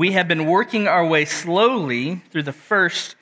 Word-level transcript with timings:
We 0.00 0.12
have 0.12 0.28
been 0.28 0.46
working 0.46 0.88
our 0.88 1.04
way 1.04 1.26
slowly 1.26 2.22
through 2.30 2.44
the 2.44 2.54
first 2.54 3.16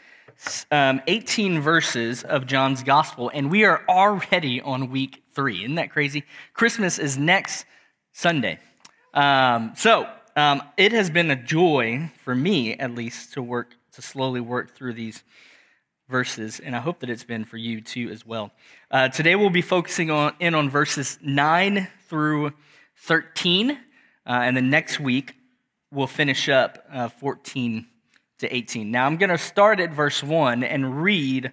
um, 0.71 1.03
18 1.09 1.61
verses 1.61 2.23
of 2.23 2.47
John's 2.47 2.85
gospel, 2.85 3.33
and 3.35 3.51
we 3.51 3.65
are 3.65 3.83
already 3.89 4.61
on 4.61 4.93
week 4.93 5.25
three. 5.33 5.65
Isn't 5.65 5.75
that 5.75 5.91
crazy? 5.91 6.23
Christmas 6.55 7.01
is 7.01 7.19
next 7.19 7.67
Sunday. 8.13 8.61
Um, 9.13 9.73
so 9.75 10.09
um, 10.37 10.63
it 10.77 10.93
has 10.93 11.11
been 11.11 11.33
a 11.33 11.35
joy 11.35 12.13
for 12.23 12.33
me, 12.33 12.75
at 12.75 12.95
least, 12.95 13.33
to 13.33 13.43
work 13.43 13.75
to 13.95 14.01
slowly 14.01 14.41
work 14.41 14.77
through 14.77 14.93
these 14.93 15.25
verses, 16.09 16.61
and 16.61 16.77
I 16.77 16.79
hope 16.79 17.01
that 17.01 17.11
it's 17.11 17.25
been 17.25 17.45
for 17.45 17.57
you 17.57 17.81
too 17.81 18.09
as 18.11 18.25
well. 18.25 18.53
Uh, 18.89 19.09
today 19.09 19.35
we'll 19.35 19.51
be 19.51 19.63
focusing 19.63 20.13
on 20.13 20.33
in 20.39 20.55
on 20.55 20.71
verses 20.71 21.19
nine 21.21 21.89
through 22.07 22.53
13, 22.99 23.73
uh, 23.73 23.77
and 24.27 24.57
then 24.57 24.71
next 24.71 25.01
week 25.01 25.35
we'll 25.91 26.07
finish 26.07 26.49
up 26.49 26.85
uh, 26.93 27.09
14 27.09 27.87
to 28.39 28.55
18. 28.55 28.91
Now 28.91 29.07
I'm 29.07 29.17
going 29.17 29.31
to 29.31 29.39
start 29.39 29.81
at 29.81 29.93
verse 29.93 30.23
1 30.23 30.63
and 30.63 31.03
read 31.03 31.53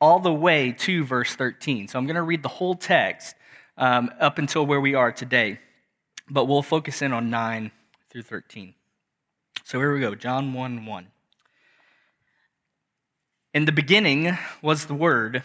all 0.00 0.20
the 0.20 0.32
way 0.32 0.72
to 0.72 1.04
verse 1.04 1.34
13. 1.34 1.88
So 1.88 1.98
I'm 1.98 2.06
going 2.06 2.16
to 2.16 2.22
read 2.22 2.42
the 2.42 2.48
whole 2.48 2.74
text 2.74 3.36
um, 3.76 4.10
up 4.20 4.38
until 4.38 4.66
where 4.66 4.80
we 4.80 4.94
are 4.94 5.12
today, 5.12 5.58
but 6.28 6.46
we'll 6.46 6.62
focus 6.62 7.02
in 7.02 7.12
on 7.12 7.30
9 7.30 7.70
through 8.10 8.22
13. 8.22 8.74
So 9.64 9.78
here 9.78 9.94
we 9.94 10.00
go 10.00 10.14
John 10.14 10.52
1 10.52 10.86
1. 10.86 11.06
In 13.54 13.66
the 13.66 13.72
beginning 13.72 14.36
was 14.62 14.86
the 14.86 14.94
Word, 14.94 15.44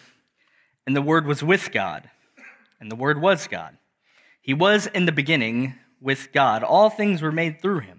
and 0.88 0.96
the 0.96 1.02
Word 1.02 1.28
was 1.28 1.44
with 1.44 1.72
God, 1.72 2.10
and 2.80 2.90
the 2.92 2.96
Word 2.96 3.22
was 3.22 3.48
God. 3.48 3.78
He 4.42 4.54
was 4.54 4.88
in 4.88 5.06
the 5.06 5.12
beginning 5.12 5.76
with 6.02 6.32
God. 6.32 6.64
All 6.64 6.90
things 6.90 7.22
were 7.22 7.32
made 7.32 7.62
through 7.62 7.80
him, 7.82 7.99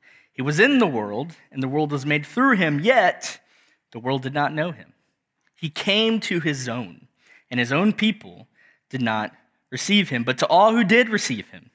He 0.33 0.41
was 0.41 0.59
in 0.59 0.79
the 0.79 0.87
world, 0.87 1.35
and 1.51 1.61
the 1.61 1.67
world 1.67 1.91
was 1.91 2.05
made 2.05 2.25
through 2.25 2.55
him, 2.55 2.79
yet 2.79 3.39
the 3.91 3.99
world 3.99 4.23
did 4.23 4.33
not 4.33 4.53
know 4.53 4.71
him. 4.71 4.93
He 5.55 5.69
came 5.69 6.19
to 6.21 6.39
his 6.39 6.67
own, 6.69 7.07
and 7.49 7.59
his 7.59 7.71
own 7.71 7.93
people 7.93 8.47
did 8.89 9.01
not 9.01 9.31
receive 9.69 10.09
him. 10.09 10.23
But 10.23 10.37
to 10.39 10.47
all 10.47 10.71
who 10.71 10.83
did 10.83 11.09
receive 11.09 11.49
him, 11.49 11.69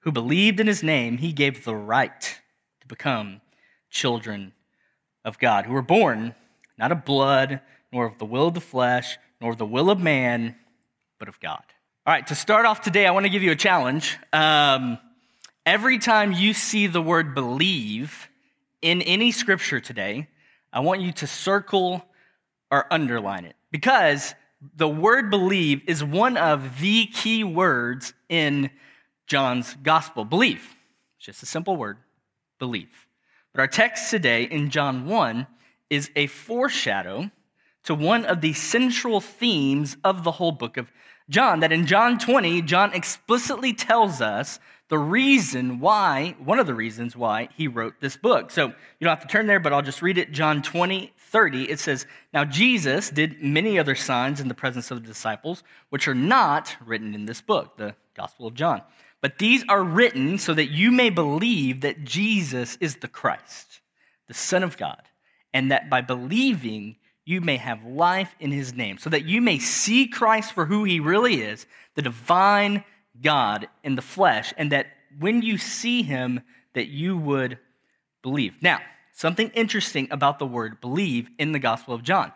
who 0.00 0.12
believed 0.12 0.60
in 0.60 0.66
his 0.66 0.82
name, 0.82 1.18
he 1.18 1.32
gave 1.32 1.64
the 1.64 1.76
right 1.76 2.38
to 2.80 2.86
become 2.86 3.40
children 3.90 4.52
of 5.24 5.38
God, 5.38 5.66
who 5.66 5.72
were 5.72 5.82
born 5.82 6.34
not 6.80 6.92
of 6.92 7.04
blood, 7.04 7.60
nor 7.92 8.06
of 8.06 8.18
the 8.18 8.24
will 8.24 8.48
of 8.48 8.54
the 8.54 8.60
flesh, 8.60 9.18
nor 9.40 9.52
of 9.52 9.58
the 9.58 9.66
will 9.66 9.90
of 9.90 10.00
man, 10.00 10.56
but 11.18 11.28
of 11.28 11.38
God. 11.40 11.62
All 12.06 12.14
right, 12.14 12.26
to 12.28 12.34
start 12.34 12.64
off 12.64 12.80
today, 12.80 13.06
I 13.06 13.10
want 13.10 13.26
to 13.26 13.30
give 13.30 13.42
you 13.42 13.50
a 13.52 13.56
challenge. 13.56 14.16
Um, 14.32 14.98
every 15.70 16.00
time 16.00 16.32
you 16.32 16.52
see 16.52 16.88
the 16.88 17.00
word 17.00 17.32
believe 17.32 18.28
in 18.82 19.00
any 19.02 19.30
scripture 19.30 19.78
today, 19.78 20.26
I 20.72 20.80
want 20.80 21.00
you 21.00 21.12
to 21.12 21.28
circle 21.28 22.04
or 22.72 22.92
underline 22.92 23.44
it 23.44 23.54
because 23.70 24.34
the 24.74 24.88
word 24.88 25.30
believe 25.30 25.82
is 25.86 26.02
one 26.02 26.36
of 26.36 26.80
the 26.80 27.06
key 27.06 27.44
words 27.44 28.14
in 28.28 28.68
John's 29.28 29.76
gospel. 29.80 30.24
Believe. 30.24 30.74
It's 31.18 31.26
just 31.26 31.42
a 31.44 31.46
simple 31.46 31.76
word, 31.76 31.98
believe. 32.58 33.06
But 33.52 33.60
our 33.60 33.68
text 33.68 34.10
today 34.10 34.42
in 34.42 34.70
John 34.70 35.06
1 35.06 35.46
is 35.88 36.10
a 36.16 36.26
foreshadow 36.26 37.30
to 37.84 37.94
one 37.94 38.24
of 38.24 38.40
the 38.40 38.54
central 38.54 39.20
themes 39.20 39.96
of 40.02 40.24
the 40.24 40.32
whole 40.32 40.52
book 40.52 40.78
of 40.78 40.90
John. 41.30 41.60
That 41.60 41.72
in 41.72 41.86
John 41.86 42.18
20, 42.18 42.62
John 42.62 42.92
explicitly 42.92 43.72
tells 43.72 44.20
us 44.20 44.60
the 44.88 44.98
reason 44.98 45.80
why, 45.80 46.34
one 46.44 46.58
of 46.58 46.66
the 46.66 46.74
reasons 46.74 47.16
why 47.16 47.48
he 47.56 47.68
wrote 47.68 47.94
this 48.00 48.16
book. 48.16 48.50
So 48.50 48.66
you 48.66 48.74
don't 49.00 49.16
have 49.16 49.26
to 49.26 49.28
turn 49.28 49.46
there, 49.46 49.60
but 49.60 49.72
I'll 49.72 49.80
just 49.80 50.02
read 50.02 50.18
it. 50.18 50.32
John 50.32 50.60
20, 50.60 51.12
30, 51.16 51.70
it 51.70 51.80
says, 51.80 52.06
Now 52.34 52.44
Jesus 52.44 53.08
did 53.08 53.42
many 53.42 53.78
other 53.78 53.94
signs 53.94 54.40
in 54.40 54.48
the 54.48 54.54
presence 54.54 54.90
of 54.90 55.00
the 55.00 55.08
disciples, 55.08 55.62
which 55.88 56.08
are 56.08 56.14
not 56.14 56.76
written 56.84 57.14
in 57.14 57.24
this 57.24 57.40
book, 57.40 57.78
the 57.78 57.94
Gospel 58.14 58.46
of 58.46 58.54
John. 58.54 58.82
But 59.22 59.38
these 59.38 59.64
are 59.68 59.82
written 59.82 60.36
so 60.38 60.52
that 60.54 60.70
you 60.70 60.90
may 60.90 61.10
believe 61.10 61.82
that 61.82 62.04
Jesus 62.04 62.76
is 62.80 62.96
the 62.96 63.08
Christ, 63.08 63.80
the 64.28 64.34
Son 64.34 64.62
of 64.62 64.76
God 64.76 65.02
and 65.52 65.70
that 65.70 65.90
by 65.90 66.00
believing 66.00 66.96
you 67.24 67.40
may 67.40 67.56
have 67.56 67.84
life 67.84 68.34
in 68.40 68.50
his 68.50 68.74
name, 68.74 68.98
so 68.98 69.10
that 69.10 69.24
you 69.24 69.40
may 69.40 69.58
see 69.58 70.08
Christ 70.08 70.52
for 70.52 70.64
who 70.64 70.84
he 70.84 71.00
really 71.00 71.42
is, 71.42 71.66
the 71.94 72.02
divine 72.02 72.84
God 73.22 73.68
in 73.84 73.94
the 73.94 74.02
flesh, 74.02 74.54
and 74.56 74.72
that 74.72 74.86
when 75.18 75.42
you 75.42 75.58
see 75.58 76.02
him, 76.02 76.40
that 76.74 76.88
you 76.88 77.16
would 77.16 77.58
believe. 78.22 78.54
Now, 78.62 78.78
something 79.12 79.50
interesting 79.50 80.08
about 80.10 80.38
the 80.38 80.46
word 80.46 80.80
believe 80.80 81.28
in 81.38 81.52
the 81.52 81.58
Gospel 81.58 81.94
of 81.94 82.02
John. 82.02 82.32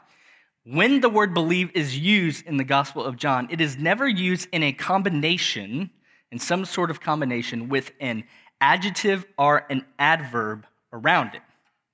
When 0.65 1.01
the 1.01 1.09
word 1.09 1.35
believe 1.35 1.71
is 1.75 1.99
used 1.99 2.47
in 2.47 2.57
the 2.57 2.65
Gospel 2.65 3.05
of 3.05 3.17
John, 3.17 3.49
it 3.51 3.61
is 3.61 3.77
never 3.77 4.09
used 4.09 4.49
in 4.53 4.63
a 4.63 4.73
combination, 4.73 5.91
in 6.31 6.39
some 6.39 6.65
sort 6.65 6.91
of 6.91 7.01
combination 7.01 7.69
with 7.69 7.93
an 8.01 8.25
adjective 8.61 9.27
or 9.39 9.67
an 9.71 9.85
adverb 9.99 10.67
around 10.93 11.35
it. 11.35 11.43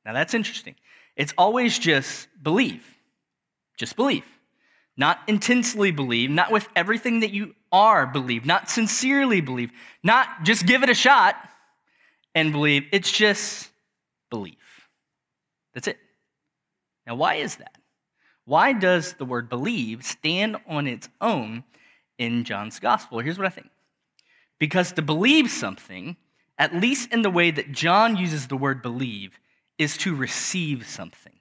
Now, 0.05 0.12
that's 0.12 0.34
interesting. 0.34 0.77
It's 1.20 1.34
always 1.36 1.78
just 1.78 2.28
believe. 2.42 2.82
Just 3.76 3.94
believe. 3.94 4.25
Not 4.97 5.19
intensely 5.26 5.91
believe, 5.91 6.31
not 6.31 6.50
with 6.50 6.66
everything 6.75 7.20
that 7.20 7.31
you 7.31 7.54
are 7.70 8.06
believe, 8.06 8.47
not 8.47 8.70
sincerely 8.70 9.42
believe, 9.42 9.70
not 10.03 10.44
just 10.44 10.64
give 10.64 10.82
it 10.82 10.88
a 10.88 10.94
shot 10.94 11.36
and 12.34 12.53
believe. 12.53 12.86
It's 12.91 13.12
just 13.12 13.70
believe. 14.31 14.56
That's 15.75 15.88
it. 15.88 15.98
Now, 17.06 17.16
why 17.16 17.34
is 17.34 17.56
that? 17.56 17.76
Why 18.47 18.72
does 18.72 19.12
the 19.12 19.26
word 19.26 19.50
believe 19.50 20.06
stand 20.06 20.56
on 20.66 20.87
its 20.87 21.06
own 21.20 21.64
in 22.16 22.44
John's 22.44 22.81
gospel? 22.81 23.19
Here's 23.19 23.37
what 23.37 23.47
I 23.47 23.50
think. 23.50 23.69
Because 24.58 24.92
to 24.92 25.02
believe 25.02 25.50
something, 25.50 26.16
at 26.56 26.75
least 26.75 27.12
in 27.12 27.20
the 27.20 27.31
way 27.31 27.50
that 27.50 27.72
John 27.72 28.16
uses 28.16 28.47
the 28.47 28.56
word 28.56 28.81
believe, 28.81 29.38
is 29.81 29.97
to 29.97 30.15
receive 30.15 30.87
something. 30.87 31.33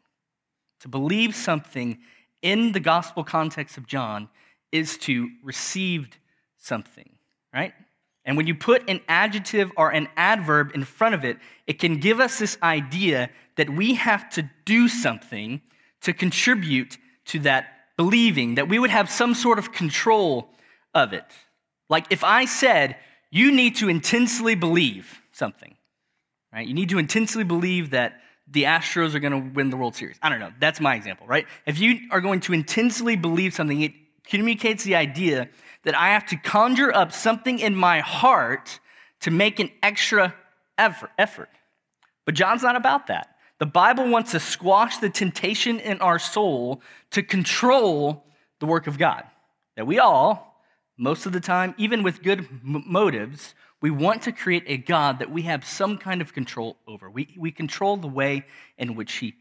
To 0.80 0.88
believe 0.88 1.36
something 1.36 1.98
in 2.42 2.72
the 2.72 2.80
gospel 2.80 3.26
context 3.26 3.78
of 3.78 3.86
John 3.86 4.30
is 4.72 4.98
to 5.00 5.30
receive 5.44 6.08
something, 6.58 7.09
right? 7.53 7.74
And 8.24 8.38
when 8.38 8.47
you 8.47 8.56
put 8.56 8.90
an 8.90 9.02
adjective 9.09 9.72
or 9.76 9.90
an 9.90 10.08
adverb 10.16 10.72
in 10.74 10.86
front 10.86 11.16
of 11.16 11.26
it, 11.26 11.38
it 11.68 11.80
can 11.80 11.97
give 11.97 12.22
us 12.22 12.40
this 12.40 12.58
idea 12.64 13.30
that 13.58 13.70
we 13.70 13.96
have 13.96 14.30
to 14.32 14.50
do 14.64 14.88
something 14.88 15.62
to 16.02 16.14
contribute 16.14 16.97
to 17.26 17.40
that 17.40 17.66
believing, 17.97 18.56
that 18.56 18.70
we 18.70 18.80
would 18.80 18.90
have 18.90 19.09
some 19.09 19.34
sort 19.34 19.59
of 19.59 19.74
control 19.74 20.50
of 20.94 21.12
it. 21.12 21.26
Like 21.90 22.06
if 22.09 22.24
I 22.24 22.46
said, 22.46 22.96
you 23.32 23.52
need 23.52 23.76
to 23.78 23.90
intensely 23.90 24.56
believe 24.56 25.22
something, 25.34 25.76
right? 26.53 26.66
You 26.66 26.74
need 26.74 26.90
to 26.90 27.00
intensely 27.00 27.44
believe 27.44 27.90
that 27.90 28.22
the 28.51 28.63
Astros 28.63 29.13
are 29.13 29.19
going 29.19 29.34
to 29.34 29.53
win 29.53 29.69
the 29.69 29.78
World 29.78 29.96
Series. 29.96 30.17
I 30.22 30.29
don't 30.29 30.40
know. 30.40 30.51
That's 30.59 30.79
my 30.79 30.96
example, 30.96 31.28
right? 31.28 31.46
If 31.66 31.79
you 31.79 31.99
are 32.11 32.22
going 32.22 32.40
to 32.41 32.53
intensely 32.53 33.16
believe 33.16 33.53
something, 33.53 33.81
it 33.81 33.93
communicates 34.25 34.84
the 34.84 34.96
idea 34.96 35.49
that 35.84 35.96
I 35.96 36.09
have 36.09 36.25
to 36.28 36.35
conjure 36.37 36.93
up 36.93 37.11
something 37.11 37.59
in 37.59 37.75
my 37.75 37.99
heart 37.99 38.79
to 39.22 39.31
make 39.31 39.59
an 39.59 39.72
extra 39.84 40.34
effort. 40.78 41.49
But 42.25 42.35
John's 42.35 42.63
not 42.63 42.75
about 42.75 43.07
that. 43.07 43.35
The 43.59 43.66
Bible 43.66 44.09
wants 44.09 44.31
to 44.31 44.40
squash 44.40 44.97
the 44.97 45.09
temptation 45.09 45.79
in 45.79 45.99
our 45.99 46.19
soul 46.19 46.81
to 47.11 47.22
control 47.22 48.23
the 48.59 48.66
work 48.66 48.87
of 48.87 48.97
God. 48.97 49.23
That 49.75 49.85
we 49.85 49.99
all, 49.99 50.63
most 50.97 51.25
of 51.25 51.34
the 51.34 51.40
time, 51.40 51.75
even 51.78 52.03
with 52.03 52.23
good 52.23 52.47
motives, 52.63 53.55
we 53.81 53.91
want 53.91 54.23
to 54.23 54.31
create 54.31 54.64
a 54.67 54.78
God 54.78 55.20
that 55.20 55.31
we 55.31 55.43
have 55.43 55.66
some 55.66 55.97
kind 55.97 56.22
of 56.22 56.34
control 56.34 56.78
over. 56.87 57.09
We, 57.09 57.34
we 57.37 57.52
control 57.52 57.97
the 57.97 58.08
way 58.08 58.46
in 58.78 58.96
which 58.96 59.14
He 59.16 59.35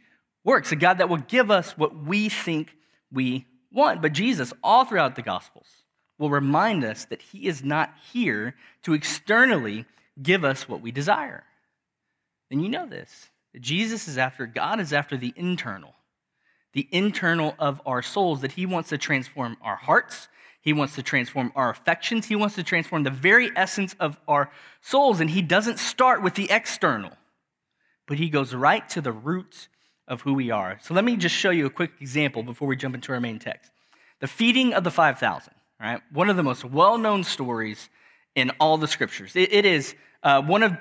works, 0.45 0.73
a 0.73 0.77
God 0.77 0.99
that 0.99 1.09
will 1.09 1.19
give 1.19 1.51
us 1.51 1.77
what 1.77 1.97
we 1.97 2.29
think 2.29 2.75
we 3.13 3.47
want. 3.73 4.01
But 4.01 4.13
Jesus, 4.13 4.53
all 4.63 4.85
throughout 4.85 5.17
the 5.17 5.23
Gospels, 5.23 5.67
will 6.19 6.31
remind 6.31 6.85
us 6.85 7.05
that 7.07 7.23
He 7.23 7.47
is 7.47 7.65
not 7.65 7.93
here 8.13 8.55
to 8.83 8.95
externally 8.95 9.87
give 10.23 10.45
us 10.45 10.69
what 10.69 10.81
we 10.81 10.91
desire. 10.91 11.45
And 12.51 12.63
you 12.63 12.69
know 12.69 12.87
this. 12.87 13.31
Jesus 13.59 14.09
is 14.09 14.19
after, 14.19 14.47
God 14.47 14.81
is 14.81 14.93
after 14.93 15.17
the 15.17 15.33
internal, 15.37 15.95
the 16.73 16.89
internal 16.93 17.55
of 17.59 17.81
our 17.87 18.03
souls, 18.03 18.43
that 18.43 18.53
He 18.53 18.67
wants 18.67 18.91
to 18.91 18.99
transform 18.99 19.57
our 19.63 19.77
hearts. 19.77 20.29
He 20.69 20.75
wants 20.75 20.97
to 20.97 21.03
transform 21.03 21.51
our 21.57 21.71
affections. 21.71 22.27
He 22.27 22.37
wants 22.37 22.57
to 22.57 22.63
transform 22.63 23.03
the 23.03 23.11
very 23.11 23.51
essence 23.57 23.97
of 23.99 24.21
our 24.29 24.51
souls. 24.83 25.19
And 25.19 25.31
He 25.31 25.41
doesn't 25.41 25.79
start 25.79 26.23
with 26.23 26.35
the 26.35 26.51
external, 26.51 27.13
but 28.07 28.19
He 28.19 28.29
goes 28.29 28.53
right 28.53 28.87
to 28.91 29.01
the 29.01 29.11
roots 29.11 29.71
of 30.07 30.21
who 30.21 30.35
we 30.35 30.51
are. 30.51 30.79
So 30.83 30.93
let 30.93 31.07
me 31.07 31.17
just 31.17 31.35
show 31.35 31.49
you 31.49 31.65
a 31.65 31.71
quick 31.71 31.93
example 32.03 32.43
before 32.43 32.69
we 32.69 32.77
jump 32.77 32.95
into 32.95 33.15
our 33.15 33.21
main 33.21 33.39
text. 33.39 33.73
The 34.21 34.27
feeding 34.27 34.75
of 34.75 34.85
the 34.85 34.91
5,000, 34.91 35.55
right? 35.81 36.03
One 36.13 36.29
of 36.29 36.37
the 36.37 36.43
most 36.43 36.67
well 36.67 36.99
known 36.99 37.25
stories 37.25 37.89
in 38.35 38.51
all 38.61 38.77
the 38.77 38.89
scriptures. 38.89 39.37
it, 39.37 39.51
it 39.51 39.65
is 39.65 39.95
uh, 40.23 40.43
one 40.43 40.63
of, 40.63 40.77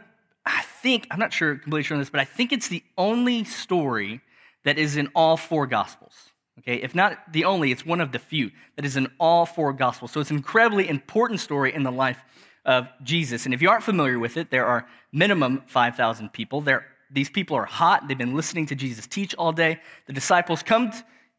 I 0.46 0.64
think, 0.82 1.08
I'm 1.12 1.20
not 1.20 1.32
sure, 1.32 1.56
completely 1.56 1.84
sure 1.84 1.96
on 1.96 2.02
this, 2.02 2.10
but 2.10 2.20
I 2.20 2.26
think 2.26 2.52
it's 2.52 2.68
the 2.68 2.84
only 2.98 3.46
story 3.46 4.20
that 4.66 4.78
is 4.78 4.98
in 4.98 5.08
all 5.16 5.38
four 5.38 5.66
gospels. 5.66 6.34
Okay, 6.60 6.78
if 6.78 6.96
not 6.96 7.18
the 7.32 7.46
only, 7.46 7.72
it's 7.72 7.86
one 7.86 8.02
of 8.02 8.12
the 8.12 8.20
few 8.20 8.52
that 8.76 8.86
is 8.86 8.98
in 8.98 9.08
all 9.20 9.46
four 9.46 9.74
gospels. 9.74 10.12
So 10.12 10.20
it's 10.20 10.32
an 10.32 10.38
incredibly 10.38 10.90
important 10.90 11.40
story 11.40 11.74
in 11.74 11.84
the 11.84 11.92
life 11.92 12.20
of 12.66 12.88
Jesus. 13.04 13.46
And 13.46 13.54
if 13.54 13.62
you 13.62 13.70
aren't 13.70 13.84
familiar 13.84 14.18
with 14.20 14.38
it, 14.38 14.50
there 14.50 14.66
are 14.66 14.88
minimum 15.12 15.64
5,000 15.68 16.34
people. 16.34 16.62
There 16.62 16.86
these 17.10 17.30
people 17.30 17.56
are 17.56 17.66
hot. 17.66 18.08
They've 18.08 18.18
been 18.18 18.36
listening 18.36 18.66
to 18.68 18.76
Jesus 18.76 19.08
teach 19.08 19.34
all 19.36 19.52
day. 19.52 19.80
The 20.08 20.14
disciples 20.14 20.64
come 20.64 20.92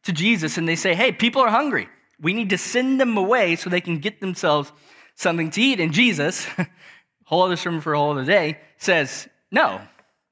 to 0.03 0.11
Jesus 0.11 0.57
and 0.57 0.67
they 0.67 0.75
say, 0.75 0.95
Hey, 0.95 1.11
people 1.11 1.41
are 1.41 1.49
hungry. 1.49 1.87
We 2.19 2.33
need 2.33 2.49
to 2.49 2.57
send 2.57 2.99
them 2.99 3.17
away 3.17 3.55
so 3.55 3.69
they 3.69 3.81
can 3.81 3.99
get 3.99 4.19
themselves 4.19 4.71
something 5.15 5.51
to 5.51 5.61
eat. 5.61 5.79
And 5.79 5.93
Jesus, 5.93 6.47
whole 7.25 7.43
other 7.43 7.55
sermon 7.55 7.81
for 7.81 7.93
a 7.93 7.97
whole 7.97 8.11
other 8.11 8.25
day, 8.25 8.59
says, 8.77 9.27
No, 9.51 9.81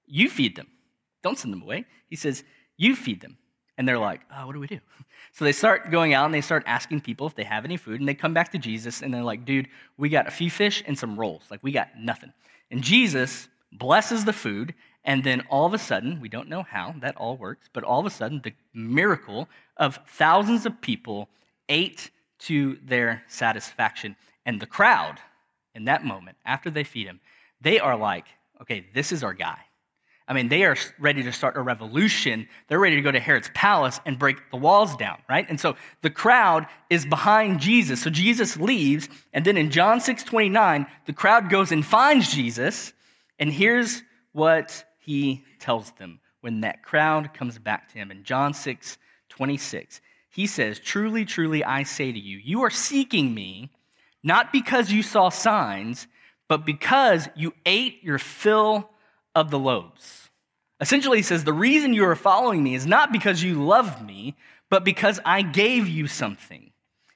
you 0.05 0.29
feed 0.29 0.55
them. 0.55 0.67
Don't 1.23 1.37
send 1.37 1.53
them 1.53 1.61
away. 1.61 1.85
He 2.09 2.15
says, 2.15 2.43
You 2.77 2.95
feed 2.95 3.21
them. 3.21 3.37
And 3.77 3.87
they're 3.87 3.99
like, 3.99 4.21
oh, 4.35 4.47
what 4.47 4.53
do 4.53 4.59
we 4.59 4.67
do? 4.67 4.79
So 5.33 5.45
they 5.45 5.51
start 5.51 5.91
going 5.91 6.15
out 6.15 6.25
and 6.25 6.33
they 6.33 6.41
start 6.41 6.63
asking 6.65 7.01
people 7.01 7.27
if 7.27 7.35
they 7.35 7.43
have 7.43 7.63
any 7.63 7.77
food. 7.77 7.99
And 7.99 8.09
they 8.09 8.15
come 8.15 8.33
back 8.33 8.51
to 8.53 8.57
Jesus 8.57 9.03
and 9.03 9.13
they're 9.13 9.21
like, 9.21 9.45
dude, 9.45 9.67
we 9.95 10.09
got 10.09 10.27
a 10.27 10.31
few 10.31 10.49
fish 10.49 10.83
and 10.87 10.97
some 10.97 11.19
rolls. 11.19 11.43
Like, 11.51 11.59
we 11.61 11.71
got 11.71 11.89
nothing. 11.99 12.33
And 12.71 12.81
Jesus 12.81 13.47
blesses 13.71 14.25
the 14.25 14.33
food 14.33 14.73
and 15.07 15.23
then 15.23 15.41
all 15.49 15.65
of 15.65 15.73
a 15.73 15.77
sudden, 15.77 16.19
we 16.19 16.27
don't 16.27 16.49
know 16.49 16.63
how 16.63 16.93
that 16.99 17.15
all 17.15 17.37
works, 17.37 17.69
but 17.71 17.85
all 17.85 18.01
of 18.01 18.05
a 18.05 18.09
sudden, 18.09 18.41
the 18.43 18.53
miracle 18.73 19.47
of 19.77 19.97
thousands 20.05 20.65
of 20.65 20.81
people 20.81 21.29
ate 21.69 22.11
to 22.39 22.77
their 22.83 23.23
satisfaction. 23.29 24.17
And 24.45 24.59
the 24.59 24.65
crowd, 24.65 25.19
in 25.73 25.85
that 25.85 26.03
moment, 26.03 26.37
after 26.45 26.69
they 26.69 26.83
feed 26.83 27.07
him, 27.07 27.21
they 27.61 27.79
are 27.79 27.95
like, 27.95 28.25
okay, 28.61 28.85
this 28.93 29.13
is 29.13 29.23
our 29.23 29.33
guy. 29.33 29.59
I 30.27 30.33
mean, 30.33 30.49
they 30.49 30.65
are 30.65 30.75
ready 30.99 31.23
to 31.23 31.31
start 31.31 31.55
a 31.55 31.61
revolution. 31.61 32.49
They're 32.67 32.79
ready 32.79 32.97
to 32.97 33.01
go 33.01 33.11
to 33.11 33.19
Herod's 33.19 33.49
palace 33.53 33.99
and 34.05 34.19
break 34.19 34.37
the 34.51 34.57
walls 34.57 34.95
down, 34.97 35.19
right? 35.29 35.45
And 35.49 35.59
so 35.59 35.77
the 36.01 36.09
crowd 36.09 36.67
is 36.89 37.05
behind 37.05 37.61
Jesus. 37.61 38.01
So 38.01 38.09
Jesus 38.09 38.57
leaves, 38.57 39.07
and 39.31 39.45
then 39.45 39.55
in 39.55 39.71
John 39.71 40.01
6 40.01 40.23
29, 40.23 40.85
the 41.05 41.13
crowd 41.13 41.49
goes 41.49 41.71
and 41.71 41.85
finds 41.85 42.33
Jesus. 42.33 42.91
And 43.39 43.51
here's 43.51 44.03
what 44.33 44.83
he 44.99 45.45
tells 45.59 45.91
them 45.91 46.19
when 46.41 46.61
that 46.61 46.83
crowd 46.83 47.33
comes 47.33 47.57
back 47.57 47.91
to 47.93 47.97
him. 47.97 48.11
In 48.11 48.23
John 48.23 48.53
6 48.53 48.97
26, 49.29 50.01
he 50.29 50.45
says, 50.45 50.79
Truly, 50.79 51.23
truly, 51.23 51.63
I 51.63 51.83
say 51.83 52.11
to 52.11 52.19
you, 52.19 52.37
you 52.37 52.63
are 52.63 52.69
seeking 52.69 53.33
me 53.33 53.71
not 54.23 54.51
because 54.51 54.91
you 54.91 55.03
saw 55.03 55.29
signs, 55.29 56.05
but 56.49 56.65
because 56.65 57.29
you 57.35 57.53
ate 57.65 58.03
your 58.03 58.19
fill 58.19 58.89
of 59.37 59.51
the 59.51 59.59
loaves. 59.59 60.29
Essentially, 60.81 61.19
he 61.19 61.23
says, 61.23 61.43
The 61.43 61.53
reason 61.53 61.93
you 61.93 62.05
are 62.05 62.15
following 62.15 62.63
me 62.63 62.73
is 62.73 62.87
not 62.87 63.11
because 63.11 63.43
you 63.43 63.63
love 63.63 64.03
me, 64.03 64.35
but 64.69 64.83
because 64.83 65.19
I 65.23 65.43
gave 65.43 65.87
you 65.87 66.07
something. 66.07 66.71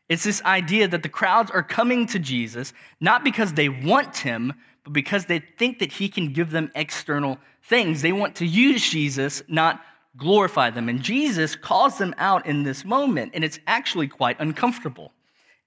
It's 0.07 0.23
this 0.23 0.43
idea 0.43 0.87
that 0.87 1.01
the 1.01 1.09
crowds 1.09 1.49
are 1.49 1.63
coming 1.63 2.05
to 2.07 2.19
Jesus 2.19 2.73
not 2.99 3.23
because 3.23 3.53
they 3.53 3.69
want 3.69 4.17
him, 4.17 4.53
but 4.83 4.93
because 4.93 5.25
they 5.25 5.39
think 5.39 5.79
that 5.79 5.91
he 5.91 6.09
can 6.09 6.31
give 6.31 6.51
them 6.51 6.71
external 6.75 7.39
things. 7.63 8.01
They 8.01 8.11
want 8.11 8.35
to 8.35 8.45
use 8.45 8.87
Jesus, 8.87 9.41
not 9.47 9.81
glorify 10.17 10.69
them. 10.69 10.87
And 10.87 11.01
Jesus 11.01 11.55
calls 11.55 11.97
them 11.97 12.13
out 12.19 12.45
in 12.45 12.63
this 12.63 12.85
moment, 12.85 13.31
and 13.33 13.43
it's 13.43 13.59
actually 13.65 14.07
quite 14.07 14.39
uncomfortable. 14.39 15.11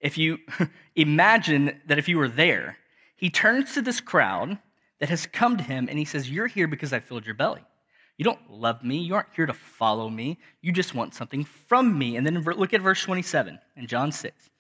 If 0.01 0.19
you 0.19 0.39
imagine 0.95 1.81
that 1.87 1.99
if 1.99 2.09
you 2.09 2.19
were 2.19 2.29
there, 2.29 2.77
he 3.17 3.31
turns 3.31 3.75
to 3.75 3.83
this 3.83 4.01
crowd 4.01 4.59
that 5.01 5.09
has 5.09 5.27
come 5.27 5.57
to 5.57 5.65
him 5.65 5.89
and 5.89 5.99
he 5.99 6.05
says, 6.05 6.31
You're 6.31 6.47
here 6.47 6.67
because 6.67 6.93
I 6.93 7.01
filled 7.01 7.27
your 7.27 7.35
belly. 7.35 7.63
You 8.17 8.25
don't 8.25 8.51
love 8.51 8.85
me. 8.85 8.99
You 8.99 9.17
aren't 9.17 9.35
here 9.35 9.47
to 9.47 9.53
follow 9.53 10.09
me. 10.09 10.39
You 10.63 10.73
just 10.73 10.95
want 10.95 11.15
something 11.15 11.45
from 11.45 11.99
me. 11.99 12.17
And 12.17 12.25
then 12.25 12.41
look 12.43 12.73
at 12.73 12.81
verse 12.81 13.03
27 13.03 13.59
in 13.77 13.87
John 13.87 14.13
6. 14.13 14.51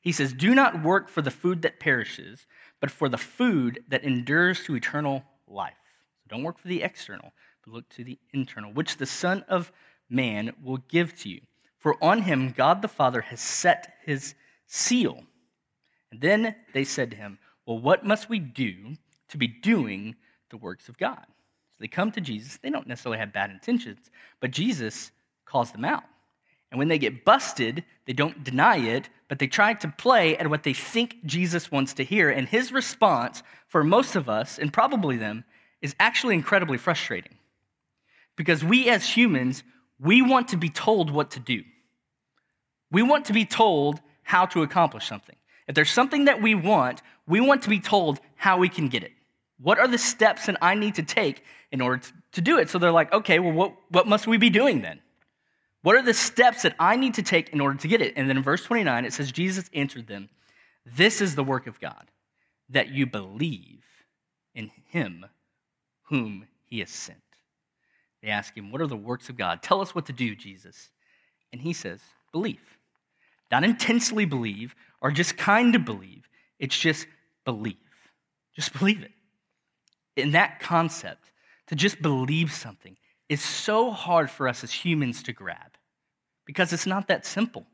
He 0.00 0.12
says, 0.12 0.32
Do 0.32 0.54
not 0.54 0.82
work 0.82 1.08
for 1.08 1.20
the 1.20 1.30
food 1.30 1.62
that 1.62 1.80
perishes, 1.80 2.46
but 2.80 2.90
for 2.90 3.08
the 3.08 3.18
food 3.18 3.82
that 3.88 4.04
endures 4.04 4.64
to 4.64 4.76
eternal 4.76 5.24
life. 5.48 5.74
So 6.22 6.28
don't 6.28 6.44
work 6.44 6.58
for 6.58 6.68
the 6.68 6.82
external, 6.82 7.32
but 7.64 7.74
look 7.74 7.88
to 7.90 8.04
the 8.04 8.18
internal, 8.32 8.72
which 8.72 8.96
the 8.96 9.06
Son 9.06 9.44
of 9.48 9.72
Man 10.08 10.52
will 10.62 10.78
give 10.88 11.14
to 11.20 11.28
you. 11.28 11.40
For 11.78 12.02
on 12.02 12.22
him 12.22 12.54
God 12.56 12.80
the 12.80 12.88
Father 12.88 13.20
has 13.22 13.40
set 13.40 13.94
his 14.04 14.34
seal. 14.66 15.22
And 16.12 16.20
then 16.20 16.54
they 16.72 16.84
said 16.84 17.10
to 17.10 17.16
him, 17.16 17.38
Well, 17.66 17.78
what 17.78 18.06
must 18.06 18.28
we 18.28 18.38
do 18.38 18.94
to 19.30 19.38
be 19.38 19.48
doing 19.48 20.14
the 20.50 20.56
works 20.56 20.88
of 20.88 20.98
God? 20.98 21.24
So 21.70 21.76
they 21.80 21.88
come 21.88 22.12
to 22.12 22.20
Jesus. 22.20 22.58
They 22.62 22.70
don't 22.70 22.86
necessarily 22.86 23.18
have 23.18 23.32
bad 23.32 23.50
intentions, 23.50 24.10
but 24.40 24.50
Jesus 24.50 25.10
calls 25.44 25.72
them 25.72 25.84
out. 25.84 26.04
And 26.70 26.78
when 26.78 26.88
they 26.88 26.98
get 26.98 27.24
busted, 27.24 27.84
they 28.06 28.12
don't 28.12 28.44
deny 28.44 28.76
it, 28.76 29.08
but 29.28 29.38
they 29.38 29.48
try 29.48 29.74
to 29.74 29.88
play 29.88 30.36
at 30.36 30.48
what 30.48 30.62
they 30.62 30.72
think 30.72 31.16
Jesus 31.24 31.70
wants 31.70 31.94
to 31.94 32.04
hear. 32.04 32.30
And 32.30 32.48
his 32.48 32.72
response 32.72 33.42
for 33.66 33.82
most 33.82 34.14
of 34.14 34.28
us, 34.28 34.58
and 34.58 34.72
probably 34.72 35.16
them, 35.16 35.44
is 35.82 35.96
actually 35.98 36.34
incredibly 36.34 36.78
frustrating. 36.78 37.34
Because 38.36 38.62
we 38.62 38.88
as 38.88 39.08
humans, 39.08 39.64
we 39.98 40.22
want 40.22 40.48
to 40.48 40.56
be 40.56 40.68
told 40.68 41.10
what 41.10 41.32
to 41.32 41.40
do. 41.40 41.62
We 42.92 43.02
want 43.02 43.26
to 43.26 43.32
be 43.32 43.44
told 43.44 44.00
how 44.22 44.46
to 44.46 44.62
accomplish 44.62 45.06
something. 45.06 45.36
If 45.66 45.74
there's 45.74 45.90
something 45.90 46.24
that 46.26 46.40
we 46.40 46.54
want, 46.54 47.02
we 47.26 47.40
want 47.40 47.62
to 47.62 47.68
be 47.68 47.80
told 47.80 48.20
how 48.36 48.58
we 48.58 48.68
can 48.68 48.88
get 48.88 49.02
it. 49.02 49.12
What 49.62 49.78
are 49.78 49.88
the 49.88 49.98
steps 49.98 50.46
that 50.46 50.56
I 50.62 50.74
need 50.74 50.94
to 50.96 51.02
take 51.02 51.44
in 51.70 51.80
order 51.80 52.02
to 52.32 52.40
do 52.40 52.58
it? 52.58 52.70
So 52.70 52.78
they're 52.78 52.92
like, 52.92 53.12
okay, 53.12 53.38
well, 53.38 53.52
what, 53.52 53.74
what 53.90 54.06
must 54.06 54.26
we 54.26 54.38
be 54.38 54.50
doing 54.50 54.80
then? 54.80 55.00
What 55.82 55.96
are 55.96 56.02
the 56.02 56.14
steps 56.14 56.62
that 56.62 56.74
I 56.78 56.96
need 56.96 57.14
to 57.14 57.22
take 57.22 57.50
in 57.50 57.60
order 57.60 57.78
to 57.78 57.88
get 57.88 58.02
it? 58.02 58.14
And 58.16 58.28
then 58.28 58.36
in 58.36 58.42
verse 58.42 58.64
29, 58.64 59.04
it 59.04 59.12
says, 59.12 59.32
Jesus 59.32 59.70
answered 59.74 60.06
them, 60.06 60.28
This 60.84 61.20
is 61.20 61.34
the 61.34 61.44
work 61.44 61.66
of 61.66 61.80
God, 61.80 62.10
that 62.70 62.90
you 62.90 63.06
believe 63.06 63.84
in 64.54 64.70
him 64.88 65.26
whom 66.04 66.46
he 66.64 66.80
has 66.80 66.90
sent. 66.90 67.18
They 68.22 68.28
ask 68.28 68.54
him, 68.56 68.70
What 68.70 68.82
are 68.82 68.86
the 68.86 68.96
works 68.96 69.28
of 69.28 69.36
God? 69.36 69.62
Tell 69.62 69.80
us 69.80 69.94
what 69.94 70.06
to 70.06 70.12
do, 70.12 70.34
Jesus. 70.34 70.90
And 71.52 71.60
he 71.60 71.72
says, 71.72 72.00
Believe. 72.32 72.60
Not 73.50 73.64
intensely 73.64 74.24
believe 74.24 74.74
or 75.00 75.10
just 75.10 75.36
kind 75.36 75.74
of 75.74 75.84
believe, 75.84 76.28
it's 76.58 76.78
just 76.78 77.06
believe. 77.44 77.76
Just 78.54 78.78
believe 78.78 79.02
it. 79.02 79.12
In 80.20 80.32
that 80.32 80.60
concept, 80.60 81.32
to 81.68 81.74
just 81.74 82.00
believe 82.02 82.52
something, 82.52 82.96
is 83.28 83.40
so 83.40 83.90
hard 83.90 84.28
for 84.30 84.48
us 84.48 84.64
as 84.64 84.72
humans 84.72 85.22
to 85.22 85.32
grab 85.32 85.76
because 86.44 86.72
it's 86.72 86.86
not 86.86 87.06
that 87.08 87.24
simple. 87.24 87.64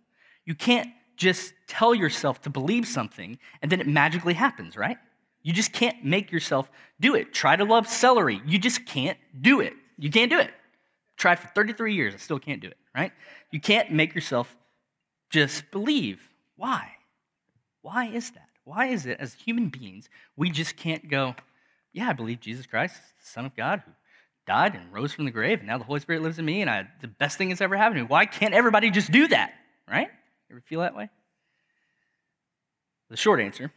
You 0.44 0.54
can't 0.54 0.90
just 1.16 1.54
tell 1.66 1.94
yourself 1.94 2.42
to 2.42 2.50
believe 2.50 2.86
something 2.86 3.38
and 3.62 3.72
then 3.72 3.80
it 3.80 3.86
magically 3.86 4.34
happens, 4.34 4.76
right? 4.76 4.98
You 5.42 5.52
just 5.52 5.72
can't 5.72 6.04
make 6.04 6.30
yourself 6.30 6.70
do 7.00 7.14
it. 7.14 7.32
Try 7.32 7.56
to 7.56 7.64
love 7.64 7.88
celery. 7.88 8.42
You 8.44 8.58
just 8.58 8.84
can't 8.84 9.16
do 9.40 9.60
it. 9.60 9.72
You 9.96 10.10
can't 10.10 10.30
do 10.30 10.38
it. 10.38 10.50
Tried 11.16 11.38
for 11.38 11.48
33 11.48 11.94
years, 11.94 12.14
I 12.14 12.18
still 12.18 12.38
can't 12.38 12.60
do 12.60 12.68
it, 12.68 12.76
right? 12.94 13.12
You 13.50 13.60
can't 13.60 13.90
make 13.90 14.14
yourself 14.14 14.54
just 15.30 15.70
believe. 15.70 16.20
Why? 16.56 16.90
Why 17.80 18.06
is 18.06 18.30
that? 18.32 18.48
Why 18.64 18.88
is 18.88 19.06
it 19.06 19.18
as 19.20 19.32
human 19.32 19.68
beings 19.68 20.10
we 20.36 20.50
just 20.50 20.76
can't 20.76 21.08
go, 21.08 21.34
yeah, 21.96 22.10
I 22.10 22.12
believe 22.12 22.40
Jesus 22.40 22.66
Christ, 22.66 22.94
the 23.18 23.26
Son 23.26 23.46
of 23.46 23.56
God, 23.56 23.82
who 23.86 23.92
died 24.46 24.74
and 24.74 24.92
rose 24.92 25.14
from 25.14 25.24
the 25.24 25.30
grave, 25.30 25.60
and 25.60 25.66
now 25.66 25.78
the 25.78 25.84
Holy 25.84 25.98
Spirit 25.98 26.20
lives 26.20 26.38
in 26.38 26.44
me, 26.44 26.60
and 26.60 26.68
I, 26.68 26.86
the 27.00 27.08
best 27.08 27.38
thing 27.38 27.48
that's 27.48 27.62
ever 27.62 27.74
happened 27.74 27.96
to 27.96 28.02
me. 28.02 28.08
Why 28.08 28.26
can't 28.26 28.52
everybody 28.52 28.90
just 28.90 29.10
do 29.10 29.26
that? 29.28 29.54
Right? 29.90 30.08
Ever 30.50 30.60
feel 30.60 30.80
that 30.80 30.94
way? 30.94 31.08
The 33.08 33.16
short 33.16 33.40
answer 33.40 33.72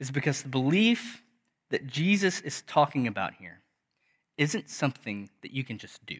is 0.00 0.10
because 0.10 0.42
the 0.42 0.48
belief 0.48 1.22
that 1.70 1.86
Jesus 1.86 2.40
is 2.40 2.62
talking 2.62 3.06
about 3.06 3.34
here 3.34 3.60
isn't 4.36 4.68
something 4.68 5.30
that 5.42 5.52
you 5.52 5.62
can 5.62 5.78
just 5.78 6.04
do. 6.04 6.16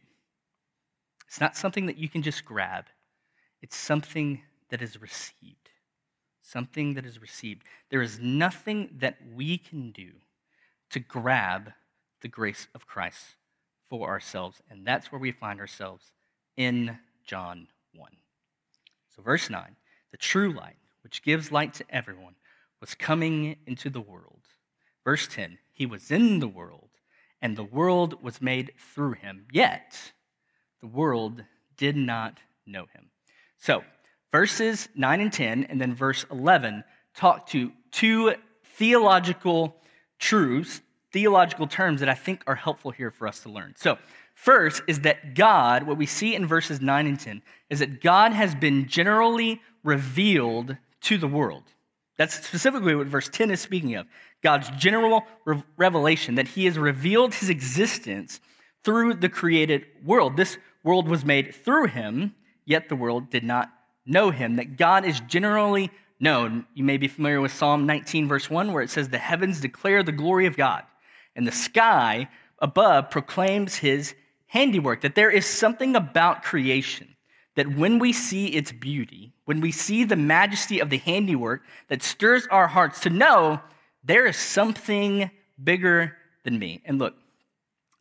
It's 1.26 1.40
not 1.40 1.56
something 1.56 1.86
that 1.86 1.98
you 1.98 2.08
can 2.08 2.22
just 2.22 2.44
grab. 2.44 2.84
It's 3.62 3.76
something 3.76 4.42
that 4.70 4.80
is 4.80 5.02
received. 5.02 5.70
Something 6.40 6.94
that 6.94 7.04
is 7.04 7.20
received. 7.20 7.64
There 7.90 8.02
is 8.02 8.20
nothing 8.20 8.90
that 9.00 9.16
we 9.34 9.58
can 9.58 9.90
do 9.90 10.12
to 10.92 11.00
grab 11.00 11.72
the 12.20 12.28
grace 12.28 12.68
of 12.74 12.86
Christ 12.86 13.36
for 13.88 14.08
ourselves. 14.08 14.62
And 14.70 14.86
that's 14.86 15.10
where 15.10 15.20
we 15.20 15.32
find 15.32 15.60
ourselves 15.60 16.12
in 16.56 16.98
John 17.26 17.68
1. 17.94 18.10
So, 19.14 19.22
verse 19.22 19.50
9 19.50 19.76
the 20.10 20.18
true 20.18 20.52
light, 20.52 20.76
which 21.02 21.22
gives 21.22 21.50
light 21.50 21.72
to 21.74 21.84
everyone, 21.88 22.34
was 22.80 22.94
coming 22.94 23.56
into 23.66 23.88
the 23.88 24.00
world. 24.00 24.42
Verse 25.04 25.26
10 25.26 25.58
He 25.72 25.86
was 25.86 26.10
in 26.10 26.38
the 26.38 26.48
world, 26.48 26.90
and 27.40 27.56
the 27.56 27.64
world 27.64 28.22
was 28.22 28.42
made 28.42 28.72
through 28.94 29.14
him, 29.14 29.46
yet 29.50 30.12
the 30.80 30.86
world 30.86 31.44
did 31.76 31.96
not 31.96 32.38
know 32.66 32.86
him. 32.94 33.10
So, 33.58 33.82
verses 34.30 34.88
9 34.94 35.20
and 35.20 35.32
10, 35.32 35.64
and 35.64 35.80
then 35.80 35.94
verse 35.94 36.26
11 36.30 36.84
talk 37.14 37.46
to 37.48 37.72
two 37.90 38.34
theological 38.64 39.81
truths, 40.22 40.80
theological 41.12 41.66
terms 41.66 42.00
that 42.00 42.08
I 42.08 42.14
think 42.14 42.44
are 42.46 42.54
helpful 42.54 42.92
here 42.92 43.10
for 43.10 43.26
us 43.26 43.40
to 43.40 43.50
learn. 43.50 43.74
So, 43.76 43.98
first 44.34 44.82
is 44.86 45.00
that 45.00 45.34
God, 45.34 45.82
what 45.82 45.98
we 45.98 46.06
see 46.06 46.34
in 46.34 46.46
verses 46.46 46.80
9 46.80 47.06
and 47.06 47.18
10, 47.18 47.42
is 47.68 47.80
that 47.80 48.00
God 48.00 48.32
has 48.32 48.54
been 48.54 48.86
generally 48.88 49.60
revealed 49.82 50.76
to 51.02 51.18
the 51.18 51.26
world. 51.26 51.64
That's 52.16 52.34
specifically 52.34 52.94
what 52.94 53.08
verse 53.08 53.28
10 53.28 53.50
is 53.50 53.60
speaking 53.60 53.96
of. 53.96 54.06
God's 54.42 54.70
general 54.70 55.24
re- 55.44 55.62
revelation, 55.76 56.36
that 56.36 56.48
he 56.48 56.66
has 56.66 56.78
revealed 56.78 57.34
his 57.34 57.50
existence 57.50 58.40
through 58.84 59.14
the 59.14 59.28
created 59.28 59.86
world. 60.04 60.36
This 60.36 60.56
world 60.84 61.08
was 61.08 61.24
made 61.24 61.52
through 61.54 61.88
him, 61.88 62.34
yet 62.64 62.88
the 62.88 62.96
world 62.96 63.30
did 63.30 63.42
not 63.42 63.70
know 64.06 64.30
him. 64.30 64.56
That 64.56 64.76
God 64.76 65.04
is 65.04 65.18
generally 65.20 65.90
known. 66.22 66.64
You 66.74 66.84
may 66.84 66.96
be 66.96 67.08
familiar 67.08 67.40
with 67.40 67.52
Psalm 67.52 67.84
19, 67.84 68.28
verse 68.28 68.48
1, 68.48 68.72
where 68.72 68.82
it 68.82 68.90
says, 68.90 69.08
The 69.08 69.18
heavens 69.18 69.60
declare 69.60 70.02
the 70.02 70.12
glory 70.12 70.46
of 70.46 70.56
God, 70.56 70.84
and 71.36 71.46
the 71.46 71.52
sky 71.52 72.28
above 72.60 73.10
proclaims 73.10 73.74
his 73.74 74.14
handiwork. 74.46 75.02
That 75.02 75.14
there 75.14 75.30
is 75.30 75.44
something 75.44 75.96
about 75.96 76.42
creation 76.42 77.12
that 77.54 77.76
when 77.76 77.98
we 77.98 78.12
see 78.12 78.46
its 78.46 78.72
beauty, 78.72 79.32
when 79.44 79.60
we 79.60 79.72
see 79.72 80.04
the 80.04 80.16
majesty 80.16 80.80
of 80.80 80.88
the 80.88 80.98
handiwork, 80.98 81.62
that 81.88 82.02
stirs 82.02 82.46
our 82.50 82.66
hearts 82.66 83.00
to 83.00 83.10
know 83.10 83.60
there 84.04 84.26
is 84.26 84.36
something 84.36 85.30
bigger 85.62 86.16
than 86.44 86.58
me. 86.58 86.80
And 86.84 86.98
look, 86.98 87.14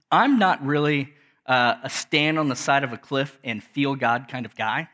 I'm 0.10 0.40
not 0.40 0.66
really 0.66 1.13
uh, 1.46 1.75
a 1.84 1.90
stand 1.90 2.40
on 2.40 2.48
the 2.48 2.56
side 2.56 2.84
of 2.84 2.94
a 2.94 2.98
cliff 2.98 3.38
and 3.44 3.63
feel 3.63 3.96
God 3.96 4.28
kind 4.30 4.46
of 4.46 4.56
guy. 4.56 4.90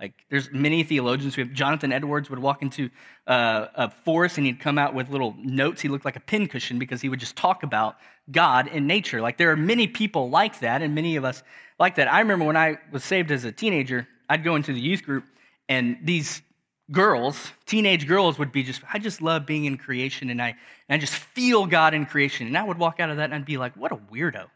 Like, 0.00 0.12
there's 0.28 0.50
many 0.52 0.82
theologians. 0.82 1.36
We 1.36 1.42
have 1.42 1.52
Jonathan 1.52 1.90
Edwards 1.90 2.28
would 2.28 2.38
walk 2.38 2.60
into 2.60 2.90
uh, 3.26 3.66
a 3.74 3.90
forest 3.90 4.36
and 4.36 4.46
he'd 4.46 4.60
come 4.60 4.76
out 4.76 4.94
with 4.94 5.08
little 5.08 5.34
notes. 5.38 5.80
He 5.80 5.88
looked 5.88 6.04
like 6.04 6.16
a 6.16 6.20
pincushion 6.20 6.78
because 6.78 7.00
he 7.00 7.08
would 7.08 7.20
just 7.20 7.34
talk 7.34 7.62
about 7.62 7.96
God 8.30 8.68
and 8.70 8.86
nature. 8.86 9.22
Like, 9.22 9.38
there 9.38 9.50
are 9.50 9.56
many 9.56 9.86
people 9.86 10.28
like 10.28 10.60
that, 10.60 10.82
and 10.82 10.94
many 10.94 11.16
of 11.16 11.24
us 11.24 11.42
like 11.78 11.94
that. 11.94 12.12
I 12.12 12.20
remember 12.20 12.44
when 12.44 12.56
I 12.56 12.78
was 12.92 13.04
saved 13.04 13.30
as 13.30 13.44
a 13.44 13.52
teenager, 13.52 14.06
I'd 14.28 14.44
go 14.44 14.56
into 14.56 14.72
the 14.72 14.80
youth 14.80 15.02
group, 15.02 15.24
and 15.68 15.98
these 16.02 16.42
girls, 16.90 17.52
teenage 17.64 18.06
girls, 18.06 18.38
would 18.38 18.52
be 18.52 18.62
just, 18.62 18.82
I 18.92 18.98
just 18.98 19.22
love 19.22 19.46
being 19.46 19.64
in 19.64 19.78
creation, 19.78 20.28
and 20.30 20.42
I, 20.42 20.56
and 20.88 20.96
I 20.96 20.98
just 20.98 21.14
feel 21.14 21.66
God 21.66 21.94
in 21.94 22.06
creation. 22.06 22.46
And 22.46 22.58
I 22.58 22.62
would 22.62 22.78
walk 22.78 23.00
out 23.00 23.10
of 23.10 23.16
that 23.16 23.24
and 23.24 23.34
I'd 23.34 23.44
be 23.44 23.56
like, 23.56 23.76
what 23.76 23.92
a 23.92 23.96
weirdo, 23.96 24.46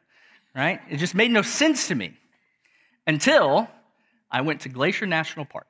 right? 0.55 0.81
It 0.91 0.99
just 0.99 1.15
made 1.15 1.31
no 1.31 1.43
sense 1.43 1.89
to 1.89 1.95
me 1.95 2.17
until 3.07 3.69
I 4.31 4.43
went 4.43 4.61
to 4.63 4.69
Glacier 4.69 5.07
National 5.07 5.45
Park. 5.45 5.67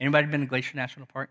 Anybody 0.00 0.26
been 0.26 0.40
to 0.40 0.46
Glacier 0.46 0.76
National 0.76 1.06
Park? 1.06 1.30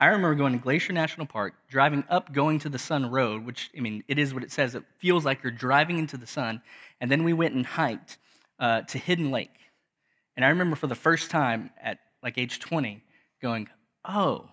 I 0.00 0.06
remember 0.06 0.34
going 0.34 0.54
to 0.54 0.58
Glacier 0.58 0.94
National 0.94 1.26
Park, 1.26 1.54
driving 1.68 2.04
up, 2.08 2.32
going 2.32 2.58
to 2.60 2.70
the 2.70 2.78
Sun 2.78 3.10
Road, 3.10 3.44
which, 3.44 3.70
I 3.76 3.80
mean, 3.80 4.02
it 4.08 4.18
is 4.18 4.32
what 4.32 4.42
it 4.42 4.50
says. 4.50 4.74
It 4.74 4.84
feels 4.98 5.26
like 5.26 5.42
you're 5.42 5.52
driving 5.52 5.98
into 5.98 6.16
the 6.16 6.26
sun. 6.26 6.62
And 7.02 7.10
then 7.10 7.22
we 7.22 7.34
went 7.34 7.54
and 7.54 7.66
hiked 7.66 8.16
uh, 8.58 8.82
to 8.82 8.98
Hidden 8.98 9.30
Lake. 9.30 9.50
And 10.36 10.44
I 10.44 10.48
remember 10.48 10.74
for 10.74 10.86
the 10.86 10.94
first 10.94 11.30
time 11.30 11.70
at 11.80 11.98
like 12.22 12.38
age 12.38 12.60
20 12.60 13.02
going, 13.42 13.68
oh, 14.06 14.48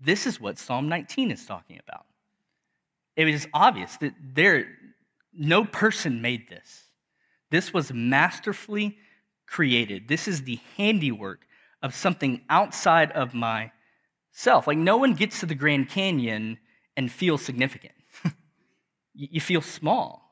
this 0.00 0.26
is 0.26 0.40
what 0.40 0.58
Psalm 0.58 0.88
19 0.88 1.30
is 1.30 1.44
talking 1.44 1.78
about. 1.86 2.06
It 3.14 3.26
was 3.26 3.46
obvious 3.52 3.96
that 3.98 4.14
there, 4.34 4.68
no 5.34 5.66
person 5.66 6.22
made 6.22 6.48
this. 6.48 6.84
This 7.50 7.74
was 7.74 7.92
masterfully 7.92 8.96
created. 9.52 10.08
This 10.08 10.28
is 10.28 10.42
the 10.42 10.58
handiwork 10.78 11.46
of 11.82 11.94
something 11.94 12.40
outside 12.48 13.12
of 13.12 13.34
myself. 13.34 14.66
Like, 14.66 14.78
no 14.78 14.96
one 14.96 15.12
gets 15.12 15.40
to 15.40 15.46
the 15.46 15.54
Grand 15.54 15.90
Canyon 15.90 16.58
and 16.96 17.12
feels 17.12 17.42
significant. 17.42 17.92
you 19.14 19.42
feel 19.42 19.60
small 19.60 20.22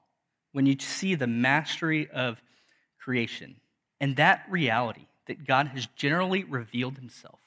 when 0.52 0.64
you 0.64 0.74
see 0.78 1.14
the 1.14 1.26
mastery 1.26 2.08
of 2.10 2.40
creation. 2.98 3.56
And 4.00 4.16
that 4.16 4.46
reality 4.48 5.06
that 5.26 5.46
God 5.46 5.68
has 5.68 5.86
generally 5.96 6.44
revealed 6.44 6.96
himself, 6.96 7.40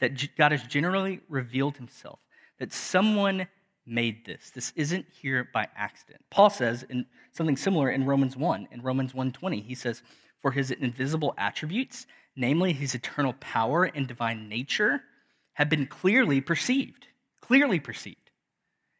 that 0.00 0.36
God 0.36 0.50
has 0.50 0.64
generally 0.64 1.20
revealed 1.28 1.76
himself, 1.76 2.18
that 2.58 2.72
someone 2.72 3.46
made 3.86 4.26
this. 4.26 4.50
This 4.50 4.72
isn't 4.74 5.06
here 5.12 5.48
by 5.54 5.68
accident. 5.76 6.24
Paul 6.28 6.50
says 6.50 6.84
in 6.90 7.06
something 7.30 7.56
similar 7.56 7.88
in 7.90 8.04
Romans 8.04 8.36
1. 8.36 8.68
In 8.72 8.82
Romans 8.82 9.12
1:20, 9.12 9.62
he 9.62 9.76
says, 9.76 10.02
for 10.42 10.50
his 10.50 10.70
invisible 10.70 11.34
attributes, 11.36 12.06
namely 12.36 12.72
his 12.72 12.94
eternal 12.94 13.34
power 13.40 13.84
and 13.84 14.06
divine 14.06 14.48
nature, 14.48 15.02
have 15.54 15.68
been 15.68 15.86
clearly 15.86 16.40
perceived, 16.40 17.06
clearly 17.40 17.80
perceived, 17.80 18.30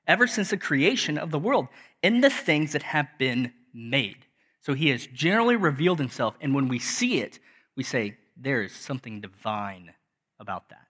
ever 0.06 0.26
since 0.26 0.50
the 0.50 0.56
creation 0.56 1.18
of 1.18 1.30
the 1.30 1.38
world 1.38 1.68
in 2.02 2.20
the 2.20 2.30
things 2.30 2.72
that 2.72 2.82
have 2.82 3.06
been 3.18 3.52
made. 3.72 4.26
So 4.60 4.74
he 4.74 4.88
has 4.88 5.06
generally 5.06 5.56
revealed 5.56 5.98
himself, 5.98 6.34
and 6.40 6.54
when 6.54 6.68
we 6.68 6.78
see 6.78 7.20
it, 7.20 7.38
we 7.76 7.84
say, 7.84 8.16
there 8.36 8.62
is 8.62 8.72
something 8.72 9.20
divine 9.20 9.92
about 10.40 10.68
that. 10.70 10.86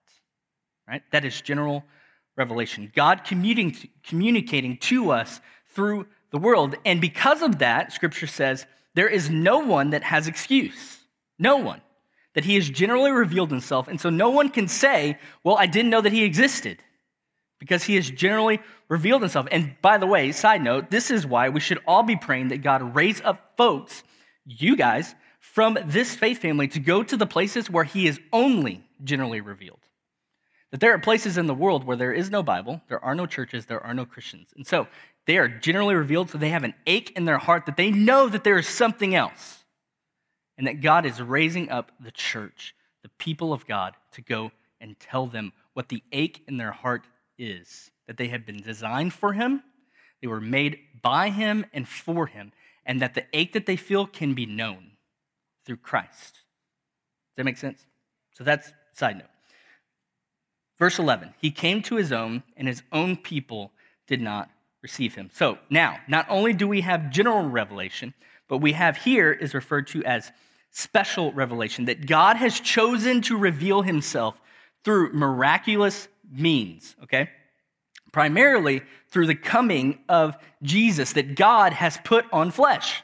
Right? 0.87 1.03
That 1.11 1.25
is 1.25 1.39
general 1.41 1.83
revelation. 2.35 2.91
God 2.95 3.23
communicating 3.23 4.77
to 4.77 5.11
us 5.11 5.39
through 5.73 6.07
the 6.31 6.39
world. 6.39 6.75
And 6.85 6.99
because 6.99 7.41
of 7.43 7.59
that, 7.59 7.93
scripture 7.93 8.27
says, 8.27 8.65
there 8.95 9.07
is 9.07 9.29
no 9.29 9.59
one 9.59 9.91
that 9.91 10.03
has 10.03 10.27
excuse. 10.27 10.99
No 11.37 11.57
one. 11.57 11.81
That 12.35 12.45
he 12.45 12.55
has 12.55 12.69
generally 12.69 13.11
revealed 13.11 13.49
himself. 13.49 13.87
And 13.87 13.99
so 13.99 14.09
no 14.09 14.29
one 14.29 14.49
can 14.49 14.67
say, 14.67 15.17
well, 15.43 15.57
I 15.57 15.65
didn't 15.65 15.89
know 15.89 16.01
that 16.01 16.13
he 16.13 16.23
existed 16.23 16.79
because 17.59 17.83
he 17.83 17.95
has 17.95 18.09
generally 18.09 18.59
revealed 18.87 19.21
himself. 19.21 19.47
And 19.51 19.75
by 19.81 19.97
the 19.97 20.07
way, 20.07 20.31
side 20.31 20.61
note, 20.61 20.89
this 20.89 21.11
is 21.11 21.25
why 21.25 21.49
we 21.49 21.59
should 21.59 21.79
all 21.85 22.03
be 22.03 22.15
praying 22.15 22.49
that 22.49 22.63
God 22.63 22.95
raise 22.95 23.21
up 23.21 23.53
folks, 23.57 24.03
you 24.45 24.75
guys, 24.75 25.15
from 25.39 25.77
this 25.85 26.15
faith 26.15 26.39
family 26.39 26.67
to 26.69 26.79
go 26.79 27.03
to 27.03 27.17
the 27.17 27.25
places 27.25 27.69
where 27.69 27.83
he 27.83 28.07
is 28.07 28.19
only 28.31 28.83
generally 29.03 29.41
revealed. 29.41 29.79
That 30.71 30.79
there 30.79 30.93
are 30.93 30.99
places 30.99 31.37
in 31.37 31.47
the 31.47 31.53
world 31.53 31.83
where 31.83 31.97
there 31.97 32.13
is 32.13 32.29
no 32.29 32.43
Bible, 32.43 32.81
there 32.89 33.03
are 33.03 33.15
no 33.15 33.25
churches, 33.25 33.65
there 33.65 33.83
are 33.83 33.93
no 33.93 34.05
Christians. 34.05 34.53
And 34.55 34.67
so 34.67 34.87
they 35.29 35.37
are 35.37 35.47
generally 35.47 35.93
revealed, 35.93 36.31
so 36.31 36.39
they 36.39 36.49
have 36.49 36.63
an 36.63 36.73
ache 36.87 37.13
in 37.15 37.25
their 37.25 37.37
heart 37.37 37.67
that 37.67 37.77
they 37.77 37.91
know 37.91 38.27
that 38.27 38.43
there 38.43 38.57
is 38.57 38.67
something 38.67 39.13
else. 39.13 39.63
And 40.57 40.65
that 40.65 40.81
God 40.81 41.05
is 41.05 41.21
raising 41.21 41.69
up 41.69 41.91
the 41.99 42.09
church, 42.09 42.73
the 43.03 43.11
people 43.19 43.53
of 43.53 43.67
God, 43.67 43.93
to 44.13 44.23
go 44.23 44.51
and 44.81 44.99
tell 44.99 45.27
them 45.27 45.53
what 45.75 45.87
the 45.87 46.01
ache 46.11 46.41
in 46.47 46.57
their 46.57 46.71
heart 46.71 47.05
is 47.37 47.91
that 48.07 48.17
they 48.17 48.29
have 48.29 48.43
been 48.43 48.57
designed 48.57 49.13
for 49.13 49.31
Him, 49.31 49.61
they 50.19 50.27
were 50.27 50.41
made 50.41 50.79
by 51.03 51.29
Him 51.29 51.63
and 51.73 51.87
for 51.87 52.25
Him, 52.25 52.51
and 52.83 52.99
that 52.99 53.13
the 53.13 53.27
ache 53.31 53.53
that 53.53 53.67
they 53.67 53.75
feel 53.75 54.07
can 54.07 54.33
be 54.33 54.47
known 54.47 54.93
through 55.63 55.77
Christ. 55.77 56.33
Does 56.33 57.35
that 57.37 57.43
make 57.43 57.57
sense? 57.57 57.85
So 58.33 58.43
that's 58.43 58.73
side 58.93 59.19
note. 59.19 59.27
Verse 60.79 60.97
11 60.97 61.35
He 61.37 61.51
came 61.51 61.83
to 61.83 61.97
His 61.97 62.11
own, 62.11 62.41
and 62.57 62.67
His 62.67 62.81
own 62.91 63.15
people 63.15 63.71
did 64.07 64.21
not 64.21 64.49
receive 64.81 65.15
him. 65.15 65.29
So 65.33 65.57
now, 65.69 65.99
not 66.07 66.25
only 66.29 66.53
do 66.53 66.67
we 66.67 66.81
have 66.81 67.11
general 67.11 67.47
revelation, 67.47 68.13
but 68.47 68.57
we 68.57 68.73
have 68.73 68.97
here 68.97 69.31
is 69.31 69.53
referred 69.53 69.87
to 69.87 70.03
as 70.03 70.31
special 70.71 71.31
revelation 71.33 71.85
that 71.85 72.05
God 72.05 72.37
has 72.37 72.59
chosen 72.59 73.21
to 73.23 73.37
reveal 73.37 73.81
himself 73.81 74.39
through 74.83 75.13
miraculous 75.13 76.07
means, 76.31 76.95
okay? 77.03 77.29
Primarily 78.11 78.81
through 79.09 79.27
the 79.27 79.35
coming 79.35 79.99
of 80.07 80.35
Jesus 80.61 81.13
that 81.13 81.35
God 81.35 81.73
has 81.73 81.97
put 82.03 82.25
on 82.31 82.51
flesh. 82.51 83.03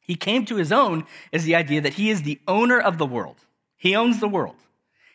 He 0.00 0.14
came 0.14 0.44
to 0.46 0.56
his 0.56 0.72
own 0.72 1.04
as 1.32 1.44
the 1.44 1.54
idea 1.54 1.82
that 1.82 1.94
he 1.94 2.10
is 2.10 2.22
the 2.22 2.40
owner 2.48 2.80
of 2.80 2.98
the 2.98 3.06
world. 3.06 3.36
He 3.76 3.94
owns 3.94 4.20
the 4.20 4.28
world. 4.28 4.56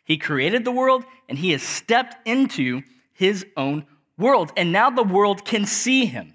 He 0.05 0.17
created 0.17 0.65
the 0.65 0.71
world 0.71 1.03
and 1.27 1.37
he 1.37 1.51
has 1.51 1.63
stepped 1.63 2.27
into 2.27 2.83
his 3.13 3.45
own 3.57 3.85
world. 4.17 4.51
And 4.58 4.72
now 4.72 4.89
the 4.89 5.03
world 5.03 5.46
can 5.46 5.65
see 5.65 6.05
him. 6.05 6.34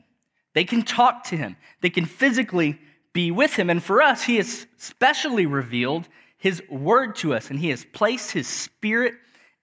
They 0.54 0.64
can 0.64 0.82
talk 0.82 1.24
to 1.24 1.36
him. 1.36 1.56
They 1.80 1.90
can 1.90 2.04
physically 2.04 2.78
be 3.12 3.30
with 3.30 3.54
him. 3.54 3.70
And 3.70 3.82
for 3.82 4.02
us, 4.02 4.22
he 4.22 4.36
has 4.36 4.66
specially 4.76 5.46
revealed 5.46 6.08
his 6.36 6.62
word 6.70 7.16
to 7.16 7.34
us, 7.34 7.50
and 7.50 7.58
he 7.58 7.70
has 7.70 7.84
placed 7.92 8.30
his 8.30 8.46
spirit 8.46 9.14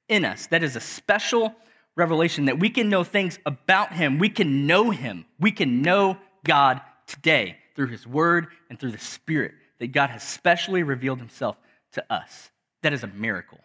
in 0.09 0.25
us. 0.25 0.47
That 0.47 0.63
is 0.63 0.75
a 0.75 0.81
special 0.81 1.55
revelation 1.95 2.45
that 2.45 2.59
we 2.59 2.69
can 2.69 2.89
know 2.89 3.03
things 3.03 3.39
about 3.45 3.93
him. 3.93 4.19
We 4.19 4.29
can 4.29 4.67
know 4.67 4.89
him. 4.89 5.25
We 5.39 5.51
can 5.51 5.81
know 5.81 6.17
God 6.43 6.81
today 7.07 7.57
through 7.75 7.87
his 7.87 8.05
word 8.05 8.47
and 8.69 8.79
through 8.79 8.91
the 8.91 8.99
Spirit 8.99 9.53
that 9.79 9.87
God 9.87 10.09
has 10.09 10.23
specially 10.23 10.83
revealed 10.83 11.19
himself 11.19 11.57
to 11.93 12.13
us. 12.13 12.51
That 12.81 12.93
is 12.93 13.03
a 13.03 13.07
miracle. 13.07 13.59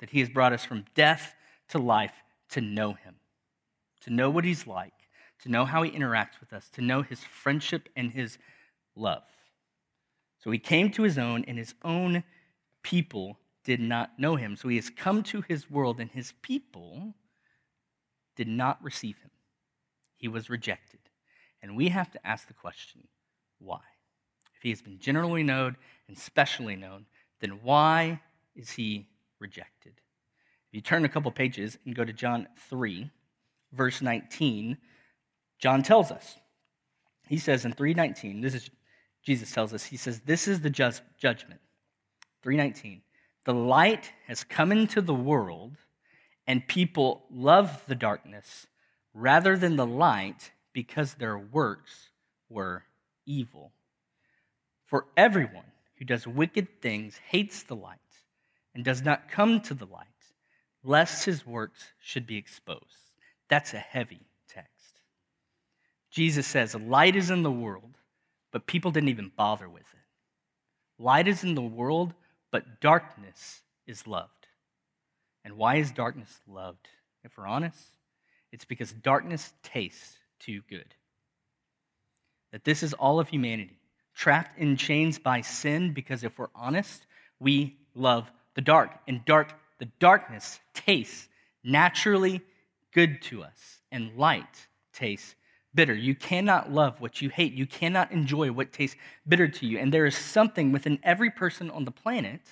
That 0.00 0.10
he 0.10 0.20
has 0.20 0.28
brought 0.28 0.52
us 0.52 0.64
from 0.64 0.84
death 0.94 1.34
to 1.68 1.78
life 1.78 2.12
to 2.50 2.60
know 2.60 2.92
him, 2.92 3.11
to 4.02 4.10
know 4.10 4.30
what 4.30 4.44
he's 4.44 4.66
like, 4.66 4.92
to 5.40 5.48
know 5.48 5.64
how 5.64 5.82
he 5.82 5.90
interacts 5.90 6.40
with 6.40 6.52
us, 6.52 6.68
to 6.70 6.82
know 6.82 7.02
his 7.02 7.20
friendship 7.20 7.88
and 7.96 8.12
his 8.12 8.38
love. 8.94 9.22
So 10.38 10.50
he 10.50 10.58
came 10.58 10.90
to 10.92 11.02
his 11.02 11.18
own, 11.18 11.44
and 11.46 11.56
his 11.56 11.74
own 11.84 12.24
people 12.82 13.38
did 13.64 13.80
not 13.80 14.18
know 14.18 14.36
him. 14.36 14.56
So 14.56 14.68
he 14.68 14.76
has 14.76 14.90
come 14.90 15.22
to 15.24 15.42
his 15.42 15.70
world, 15.70 16.00
and 16.00 16.10
his 16.10 16.32
people 16.42 17.14
did 18.36 18.48
not 18.48 18.82
receive 18.82 19.18
him. 19.18 19.30
He 20.16 20.28
was 20.28 20.50
rejected. 20.50 21.00
And 21.62 21.76
we 21.76 21.88
have 21.88 22.10
to 22.10 22.26
ask 22.26 22.48
the 22.48 22.54
question 22.54 23.06
why? 23.58 23.80
If 24.56 24.62
he 24.62 24.70
has 24.70 24.82
been 24.82 24.98
generally 24.98 25.44
known 25.44 25.76
and 26.08 26.18
specially 26.18 26.74
known, 26.74 27.06
then 27.40 27.60
why 27.62 28.20
is 28.56 28.70
he 28.70 29.08
rejected? 29.38 29.92
If 30.68 30.74
you 30.74 30.80
turn 30.80 31.04
a 31.04 31.08
couple 31.08 31.30
pages 31.30 31.78
and 31.84 31.94
go 31.94 32.04
to 32.04 32.12
John 32.12 32.48
3, 32.68 33.10
verse 33.72 34.02
19, 34.02 34.76
John 35.58 35.82
tells 35.82 36.10
us. 36.10 36.36
He 37.28 37.38
says 37.38 37.64
in 37.64 37.72
319, 37.72 38.40
this 38.40 38.54
is 38.54 38.70
Jesus 39.22 39.52
tells 39.52 39.72
us, 39.72 39.84
he 39.84 39.96
says, 39.96 40.20
This 40.20 40.48
is 40.48 40.60
the 40.60 40.70
just 40.70 41.02
judgment. 41.18 41.60
319. 42.42 43.02
The 43.44 43.54
light 43.54 44.12
has 44.26 44.44
come 44.44 44.72
into 44.72 45.00
the 45.00 45.14
world, 45.14 45.76
and 46.46 46.66
people 46.66 47.24
love 47.30 47.84
the 47.86 47.94
darkness 47.94 48.66
rather 49.14 49.56
than 49.56 49.76
the 49.76 49.86
light 49.86 50.50
because 50.72 51.14
their 51.14 51.38
works 51.38 52.10
were 52.48 52.84
evil. 53.26 53.72
For 54.86 55.06
everyone 55.16 55.70
who 55.98 56.04
does 56.04 56.26
wicked 56.26 56.80
things 56.80 57.20
hates 57.28 57.62
the 57.62 57.76
light 57.76 57.98
and 58.74 58.84
does 58.84 59.02
not 59.02 59.30
come 59.30 59.60
to 59.60 59.74
the 59.74 59.86
light, 59.86 60.06
lest 60.82 61.24
his 61.24 61.46
works 61.46 61.92
should 62.00 62.26
be 62.26 62.36
exposed. 62.36 63.11
That's 63.52 63.74
a 63.74 63.78
heavy 63.78 64.22
text. 64.48 65.02
Jesus 66.10 66.46
says, 66.46 66.74
Light 66.74 67.16
is 67.16 67.28
in 67.28 67.42
the 67.42 67.50
world, 67.50 67.98
but 68.50 68.66
people 68.66 68.90
didn't 68.90 69.10
even 69.10 69.30
bother 69.36 69.68
with 69.68 69.82
it. 69.82 71.02
Light 71.02 71.28
is 71.28 71.44
in 71.44 71.54
the 71.54 71.60
world, 71.60 72.14
but 72.50 72.80
darkness 72.80 73.60
is 73.86 74.06
loved. 74.06 74.46
And 75.44 75.58
why 75.58 75.74
is 75.74 75.92
darkness 75.92 76.40
loved? 76.48 76.88
If 77.24 77.36
we're 77.36 77.46
honest, 77.46 77.98
it's 78.52 78.64
because 78.64 78.90
darkness 78.90 79.52
tastes 79.62 80.16
too 80.40 80.62
good. 80.70 80.94
That 82.52 82.64
this 82.64 82.82
is 82.82 82.94
all 82.94 83.20
of 83.20 83.28
humanity, 83.28 83.76
trapped 84.14 84.58
in 84.58 84.78
chains 84.78 85.18
by 85.18 85.42
sin, 85.42 85.92
because 85.92 86.24
if 86.24 86.38
we're 86.38 86.48
honest, 86.54 87.04
we 87.38 87.76
love 87.94 88.32
the 88.54 88.62
dark. 88.62 88.92
And 89.06 89.22
dark, 89.26 89.52
the 89.78 89.90
darkness 89.98 90.58
tastes 90.72 91.28
naturally 91.62 92.40
good 92.92 93.22
to 93.22 93.42
us, 93.42 93.80
and 93.90 94.16
light 94.16 94.68
tastes 94.92 95.34
bitter. 95.74 95.94
You 95.94 96.14
cannot 96.14 96.70
love 96.70 97.00
what 97.00 97.22
you 97.22 97.30
hate. 97.30 97.52
You 97.52 97.66
cannot 97.66 98.12
enjoy 98.12 98.52
what 98.52 98.72
tastes 98.72 98.96
bitter 99.26 99.48
to 99.48 99.66
you. 99.66 99.78
And 99.78 99.92
there 99.92 100.06
is 100.06 100.16
something 100.16 100.70
within 100.72 100.98
every 101.02 101.30
person 101.30 101.70
on 101.70 101.84
the 101.84 101.90
planet 101.90 102.42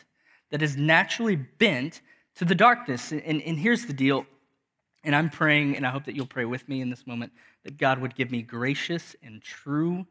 that 0.51 0.62
is 0.62 0.77
naturally 0.77 1.37
bent 1.37 2.01
to 2.37 2.45
the 2.45 2.55
darkness. 2.55 3.12
And, 3.12 3.43
and 3.43 3.59
here's 3.59 3.87
the 3.87 3.93
deal 3.93 4.27
and 5.03 5.17
I'm 5.17 5.31
praying, 5.31 5.77
and 5.77 5.87
I 5.87 5.91
hope 5.91 6.05
that 6.05 6.14
you'll 6.14 6.27
pray 6.27 6.45
with 6.45 6.69
me 6.69 6.83
in 6.83 6.91
this 6.91 7.07
moment, 7.07 7.33
that 7.64 7.79
God 7.79 8.01
would 8.01 8.14
give 8.14 8.31
me 8.31 8.43
gracious 8.43 9.17
and 9.23 9.43
true 9.43 10.07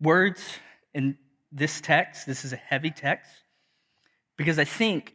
words 0.00 0.42
in 0.92 1.16
this 1.52 1.80
text. 1.80 2.26
This 2.26 2.44
is 2.44 2.52
a 2.52 2.56
heavy 2.56 2.90
text. 2.90 3.30
Because 4.36 4.58
I 4.58 4.64
think 4.64 5.14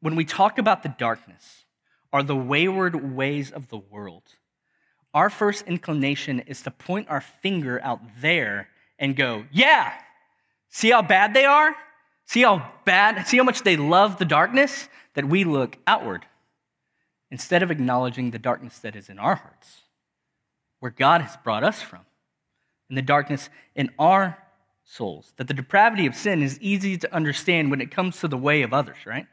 when 0.00 0.14
we 0.14 0.24
talk 0.24 0.58
about 0.58 0.82
the 0.84 0.90
darkness 0.90 1.63
or 2.14 2.22
the 2.22 2.36
wayward 2.36 3.16
ways 3.16 3.50
of 3.50 3.68
the 3.70 3.76
world, 3.76 4.22
our 5.12 5.28
first 5.28 5.66
inclination 5.66 6.38
is 6.38 6.62
to 6.62 6.70
point 6.70 7.08
our 7.10 7.20
finger 7.20 7.80
out 7.82 8.00
there 8.20 8.68
and 9.00 9.16
go, 9.16 9.44
Yeah, 9.50 9.92
see 10.68 10.92
how 10.92 11.02
bad 11.02 11.34
they 11.34 11.44
are? 11.44 11.74
See 12.24 12.42
how 12.42 12.70
bad, 12.84 13.26
see 13.26 13.36
how 13.36 13.42
much 13.42 13.62
they 13.62 13.76
love 13.76 14.18
the 14.18 14.24
darkness? 14.24 14.88
That 15.14 15.24
we 15.24 15.42
look 15.42 15.76
outward 15.88 16.24
instead 17.32 17.64
of 17.64 17.72
acknowledging 17.72 18.30
the 18.30 18.38
darkness 18.38 18.78
that 18.78 18.94
is 18.94 19.08
in 19.08 19.18
our 19.18 19.34
hearts, 19.34 19.80
where 20.78 20.92
God 20.92 21.20
has 21.20 21.36
brought 21.42 21.64
us 21.64 21.82
from, 21.82 22.06
and 22.88 22.96
the 22.96 23.02
darkness 23.02 23.50
in 23.74 23.90
our 23.98 24.38
souls. 24.84 25.32
That 25.36 25.48
the 25.48 25.54
depravity 25.54 26.06
of 26.06 26.14
sin 26.14 26.44
is 26.44 26.60
easy 26.60 26.96
to 26.96 27.12
understand 27.12 27.72
when 27.72 27.80
it 27.80 27.90
comes 27.90 28.20
to 28.20 28.28
the 28.28 28.38
way 28.38 28.62
of 28.62 28.72
others, 28.72 28.98
right? 29.04 29.26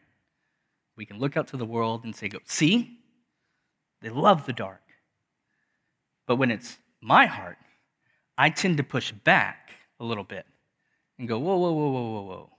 We 1.01 1.07
can 1.07 1.17
look 1.17 1.35
out 1.35 1.47
to 1.47 1.57
the 1.57 1.65
world 1.65 2.03
and 2.03 2.15
say, 2.15 2.27
Go, 2.27 2.37
see, 2.45 2.99
they 4.03 4.09
love 4.09 4.45
the 4.45 4.53
dark. 4.53 4.83
But 6.27 6.35
when 6.35 6.51
it's 6.51 6.77
my 7.01 7.25
heart, 7.25 7.57
I 8.37 8.51
tend 8.51 8.77
to 8.77 8.83
push 8.83 9.11
back 9.11 9.71
a 9.99 10.05
little 10.05 10.23
bit 10.23 10.45
and 11.17 11.27
go, 11.27 11.39
whoa, 11.39 11.57
whoa, 11.57 11.71
whoa, 11.71 11.89
whoa, 11.89 12.11
whoa, 12.11 12.21
whoa. 12.21 12.49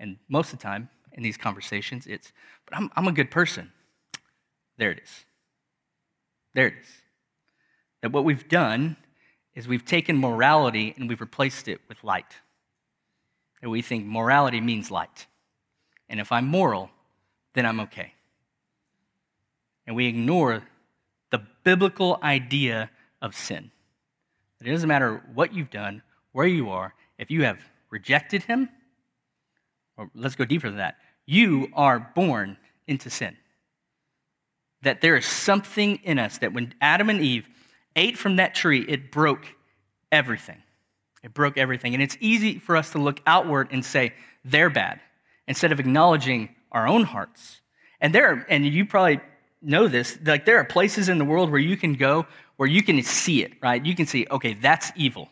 And 0.00 0.16
most 0.28 0.52
of 0.52 0.58
the 0.58 0.64
time 0.64 0.88
in 1.12 1.22
these 1.22 1.36
conversations, 1.36 2.08
it's, 2.08 2.32
but 2.66 2.76
I'm, 2.76 2.90
I'm 2.96 3.06
a 3.06 3.12
good 3.12 3.30
person. 3.30 3.70
There 4.76 4.90
it 4.90 4.98
is. 4.98 5.24
There 6.52 6.66
it 6.66 6.74
is. 6.80 6.88
That 8.02 8.10
what 8.10 8.24
we've 8.24 8.48
done 8.48 8.96
is 9.54 9.68
we've 9.68 9.84
taken 9.84 10.16
morality 10.16 10.94
and 10.96 11.08
we've 11.08 11.20
replaced 11.20 11.68
it 11.68 11.80
with 11.88 12.02
light. 12.02 12.34
And 13.62 13.70
we 13.70 13.82
think 13.82 14.04
morality 14.04 14.60
means 14.60 14.90
light. 14.90 15.28
And 16.08 16.18
if 16.18 16.32
I'm 16.32 16.48
moral, 16.48 16.90
then 17.54 17.66
I'm 17.66 17.80
okay. 17.80 18.14
And 19.86 19.96
we 19.96 20.06
ignore 20.06 20.62
the 21.30 21.42
biblical 21.64 22.18
idea 22.22 22.90
of 23.20 23.34
sin. 23.34 23.70
It 24.60 24.70
doesn't 24.70 24.88
matter 24.88 25.22
what 25.34 25.54
you've 25.54 25.70
done, 25.70 26.02
where 26.32 26.46
you 26.46 26.70
are, 26.70 26.94
if 27.18 27.30
you 27.30 27.44
have 27.44 27.58
rejected 27.90 28.42
him, 28.42 28.68
or 29.96 30.10
let's 30.14 30.34
go 30.34 30.44
deeper 30.44 30.68
than 30.68 30.78
that, 30.78 30.96
you 31.26 31.68
are 31.74 32.12
born 32.14 32.56
into 32.86 33.10
sin 33.10 33.36
that 34.82 35.00
there 35.00 35.16
is 35.16 35.26
something 35.26 35.96
in 36.02 36.18
us 36.18 36.38
that 36.38 36.52
when 36.52 36.72
Adam 36.80 37.10
and 37.10 37.20
Eve 37.20 37.48
ate 37.96 38.16
from 38.16 38.36
that 38.36 38.54
tree, 38.54 38.84
it 38.88 39.10
broke 39.12 39.44
everything. 40.10 40.62
It 41.22 41.34
broke 41.34 41.58
everything. 41.58 41.94
And 41.94 42.02
it's 42.02 42.16
easy 42.20 42.58
for 42.58 42.76
us 42.76 42.90
to 42.92 42.98
look 42.98 43.20
outward 43.26 43.68
and 43.70 43.84
say, 43.84 44.14
they're 44.44 44.70
bad, 44.70 45.00
instead 45.46 45.72
of 45.72 45.80
acknowledging 45.80 46.54
our 46.72 46.86
own 46.86 47.04
hearts. 47.04 47.60
And 48.00 48.14
there 48.14 48.46
and 48.48 48.66
you 48.66 48.86
probably 48.86 49.20
know 49.62 49.88
this, 49.88 50.18
like 50.24 50.46
there 50.46 50.58
are 50.58 50.64
places 50.64 51.08
in 51.08 51.18
the 51.18 51.24
world 51.24 51.50
where 51.50 51.60
you 51.60 51.76
can 51.76 51.94
go 51.94 52.26
where 52.56 52.68
you 52.68 52.82
can 52.82 53.02
see 53.02 53.42
it, 53.42 53.52
right? 53.62 53.84
You 53.86 53.94
can 53.94 54.04
see, 54.04 54.26
okay, 54.30 54.52
that's 54.52 54.92
evil. 54.94 55.30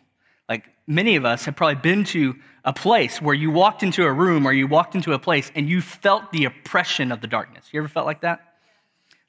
Like 0.49 0.65
many 0.87 1.17
of 1.17 1.27
us 1.27 1.45
have 1.45 1.57
probably 1.57 1.75
been 1.75 2.05
to 2.05 2.35
a 2.65 2.73
place 2.73 3.21
where 3.21 3.35
you 3.35 3.51
walked 3.51 3.83
into 3.83 4.05
a 4.05 4.11
room 4.11 4.47
or 4.47 4.53
you 4.55 4.67
walked 4.67 4.95
into 4.95 5.13
a 5.13 5.19
place 5.19 5.53
and 5.55 5.69
you 5.69 5.83
felt 5.83 6.33
the 6.33 6.47
oppression 6.47 7.13
of 7.13 7.21
the 7.21 7.27
darkness. 7.27 7.67
You 7.71 7.81
ever 7.81 7.89
felt 7.89 8.07
like 8.07 8.23
that? 8.23 8.41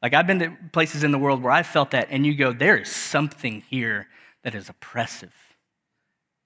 Like 0.01 0.13
I've 0.13 0.27
been 0.27 0.39
to 0.39 0.55
places 0.71 1.03
in 1.03 1.11
the 1.11 1.17
world 1.17 1.43
where 1.43 1.51
I 1.51 1.61
felt 1.61 1.91
that, 1.91 2.07
and 2.09 2.25
you 2.25 2.33
go, 2.35 2.53
there 2.53 2.77
is 2.77 2.89
something 2.89 3.63
here 3.69 4.07
that 4.43 4.55
is 4.55 4.69
oppressive. 4.69 5.33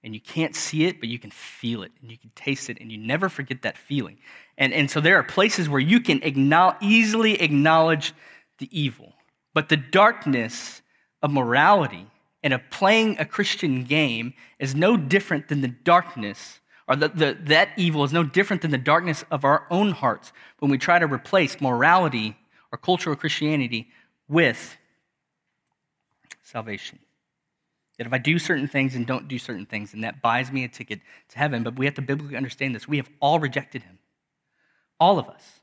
And 0.02 0.12
you 0.12 0.20
can't 0.20 0.56
see 0.56 0.86
it, 0.86 0.98
but 0.98 1.08
you 1.08 1.20
can 1.20 1.30
feel 1.30 1.84
it 1.84 1.92
and 2.02 2.10
you 2.10 2.18
can 2.18 2.30
taste 2.34 2.68
it, 2.68 2.78
and 2.80 2.90
you 2.90 2.98
never 2.98 3.28
forget 3.28 3.62
that 3.62 3.78
feeling. 3.78 4.18
And, 4.56 4.72
and 4.72 4.90
so 4.90 5.00
there 5.00 5.16
are 5.16 5.22
places 5.22 5.68
where 5.68 5.80
you 5.80 6.00
can 6.00 6.22
acknowledge, 6.22 6.76
easily 6.80 7.40
acknowledge 7.40 8.12
the 8.58 8.68
evil. 8.70 9.12
But 9.52 9.68
the 9.68 9.76
darkness 9.76 10.82
of 11.22 11.30
morality 11.30 12.06
and 12.42 12.52
of 12.52 12.60
playing 12.70 13.16
a 13.18 13.24
Christian 13.24 13.84
game 13.84 14.34
is 14.58 14.74
no 14.74 14.96
different 14.96 15.48
than 15.48 15.60
the 15.60 15.68
darkness, 15.68 16.60
or 16.86 16.96
the, 16.96 17.08
the, 17.08 17.38
that 17.44 17.70
evil 17.76 18.04
is 18.04 18.12
no 18.12 18.22
different 18.22 18.62
than 18.62 18.70
the 18.70 18.78
darkness 18.78 19.24
of 19.30 19.44
our 19.44 19.66
own 19.70 19.90
hearts 19.90 20.32
when 20.58 20.70
we 20.70 20.78
try 20.78 20.98
to 20.98 21.06
replace 21.06 21.60
morality 21.60 22.36
or 22.70 22.78
cultural 22.78 23.16
Christianity 23.16 23.88
with 24.28 24.76
salvation. 26.42 26.98
That 27.98 28.06
if 28.06 28.12
I 28.12 28.18
do 28.18 28.38
certain 28.38 28.68
things 28.68 28.94
and 28.94 29.06
don't 29.06 29.28
do 29.28 29.38
certain 29.38 29.66
things, 29.66 29.92
then 29.92 30.00
that 30.02 30.20
buys 30.20 30.50
me 30.50 30.64
a 30.64 30.68
ticket 30.68 31.00
to 31.30 31.38
heaven. 31.38 31.62
But 31.62 31.76
we 31.76 31.84
have 31.86 31.94
to 31.94 32.02
biblically 32.02 32.36
understand 32.36 32.74
this. 32.74 32.88
We 32.88 32.96
have 32.96 33.08
all 33.20 33.38
rejected 33.38 33.82
him. 33.82 33.98
All 35.00 35.18
of 35.18 35.28
us. 35.28 35.60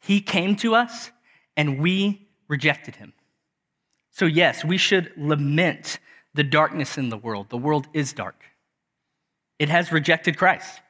He 0.00 0.20
came 0.20 0.56
to 0.56 0.74
us 0.74 1.10
and 1.56 1.80
we 1.80 2.28
rejected 2.48 2.96
him. 2.96 3.12
So, 4.10 4.24
yes, 4.24 4.64
we 4.64 4.78
should 4.78 5.12
lament 5.16 5.98
the 6.34 6.44
darkness 6.44 6.98
in 6.98 7.08
the 7.08 7.16
world. 7.16 7.50
The 7.50 7.58
world 7.58 7.86
is 7.92 8.12
dark, 8.12 8.42
it 9.58 9.68
has 9.68 9.92
rejected 9.92 10.36
Christ. 10.36 10.80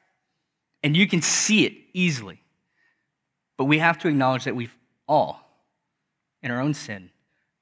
And 0.81 0.95
you 0.95 1.07
can 1.07 1.21
see 1.21 1.65
it 1.65 1.73
easily. 1.93 2.41
But 3.57 3.65
we 3.65 3.79
have 3.79 3.97
to 3.99 4.07
acknowledge 4.07 4.45
that 4.45 4.55
we've 4.55 4.75
all 5.07 5.41
in 6.41 6.51
our 6.51 6.61
own 6.61 6.73
sin, 6.73 7.09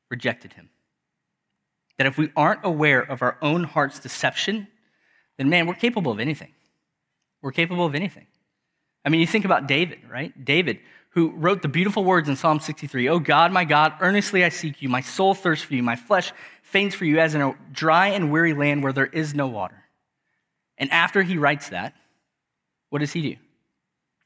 rejected 0.10 0.54
him. 0.54 0.70
that 1.98 2.08
if 2.08 2.18
we 2.18 2.32
aren't 2.36 2.62
aware 2.64 3.02
of 3.02 3.22
our 3.22 3.38
own 3.42 3.64
heart's 3.64 4.00
deception, 4.00 4.68
then 5.38 5.50
man, 5.50 5.66
we're 5.66 5.74
capable 5.74 6.12
of 6.12 6.20
anything. 6.20 6.54
We're 7.42 7.52
capable 7.52 7.86
of 7.86 7.96
anything. 7.96 8.28
I 9.08 9.10
mean, 9.10 9.22
you 9.22 9.28
think 9.28 9.46
about 9.46 9.70
David, 9.70 10.00
right? 10.12 10.34
David, 10.44 10.80
who 11.12 11.32
wrote 11.32 11.62
the 11.62 11.70
beautiful 11.70 12.04
words 12.04 12.28
in 12.28 12.36
Psalm 12.36 12.60
63 12.60 13.08
Oh 13.08 13.20
God, 13.20 13.54
my 13.54 13.64
God, 13.64 13.94
earnestly 14.02 14.44
I 14.44 14.50
seek 14.50 14.82
you. 14.82 14.90
My 14.90 15.00
soul 15.00 15.34
thirsts 15.34 15.64
for 15.64 15.76
you. 15.76 15.82
My 15.82 15.96
flesh 15.96 16.34
faints 16.62 16.94
for 16.94 17.06
you 17.06 17.18
as 17.18 17.34
in 17.34 17.40
a 17.40 17.56
dry 17.72 18.10
and 18.10 18.34
weary 18.34 18.52
land 18.52 18.84
where 18.84 18.92
there 18.92 19.06
is 19.06 19.34
no 19.34 19.48
water. 19.48 19.82
And 20.78 20.92
after 20.92 21.24
he 21.24 21.38
writes 21.38 21.70
that, 21.70 21.94
what 22.90 23.00
does 23.00 23.14
he 23.14 23.22
do? 23.22 23.36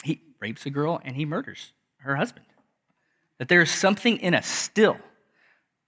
He 0.04 0.20
rapes 0.40 0.66
a 0.66 0.72
girl 0.72 1.00
and 1.06 1.16
he 1.16 1.26
murders 1.26 1.74
her 1.98 2.16
husband. 2.16 2.48
That 3.38 3.50
there 3.50 3.62
is 3.62 3.70
something 3.70 4.18
in 4.18 4.34
us 4.34 4.48
still. 4.48 4.98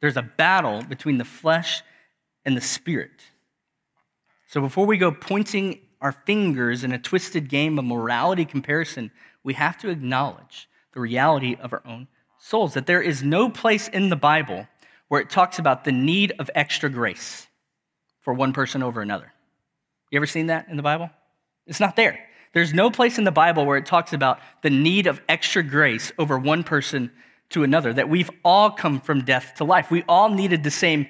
There's 0.01 0.17
a 0.17 0.21
battle 0.21 0.83
between 0.83 1.17
the 1.17 1.25
flesh 1.25 1.81
and 2.45 2.55
the 2.55 2.61
spirit. 2.61 3.23
So 4.49 4.61
before 4.61 4.85
we 4.85 4.99
go 4.99 5.11
pointing 5.11 5.79
our 6.03 6.11
fingers 6.11 6.83
in 6.83 6.91
a 6.91 6.99
twisted 6.99 7.49
game 7.49 7.79
of 7.79 7.85
morality 7.85 8.43
comparison, 8.45 9.09
we 9.43 9.53
have 9.53 9.77
to 9.79 9.89
acknowledge 9.89 10.69
the 10.91 10.99
reality 10.99 11.55
of 11.59 11.73
our 11.73 11.81
own 11.87 12.07
souls. 12.37 12.73
That 12.73 12.85
there 12.85 13.01
is 13.01 13.23
no 13.23 13.49
place 13.49 13.87
in 13.87 14.09
the 14.09 14.15
Bible 14.17 14.67
where 15.07 15.21
it 15.21 15.29
talks 15.29 15.59
about 15.59 15.85
the 15.85 15.93
need 15.93 16.33
of 16.39 16.51
extra 16.53 16.89
grace 16.89 17.47
for 18.19 18.33
one 18.33 18.51
person 18.51 18.83
over 18.83 19.01
another. 19.01 19.31
You 20.11 20.17
ever 20.17 20.27
seen 20.27 20.47
that 20.47 20.67
in 20.67 20.77
the 20.77 20.83
Bible? 20.83 21.09
It's 21.65 21.79
not 21.79 21.95
there. 21.95 22.19
There's 22.53 22.73
no 22.73 22.91
place 22.91 23.17
in 23.17 23.23
the 23.23 23.31
Bible 23.31 23.65
where 23.65 23.77
it 23.77 23.85
talks 23.85 24.13
about 24.13 24.39
the 24.61 24.69
need 24.69 25.07
of 25.07 25.21
extra 25.29 25.63
grace 25.63 26.11
over 26.19 26.37
one 26.37 26.63
person 26.63 27.11
to 27.49 27.63
another, 27.63 27.93
that 27.93 28.09
we've 28.09 28.29
all 28.43 28.69
come 28.71 28.99
from 28.99 29.23
death 29.23 29.53
to 29.57 29.63
life. 29.63 29.89
We 29.89 30.03
all 30.07 30.29
needed 30.29 30.63
the 30.63 30.71
same 30.71 31.07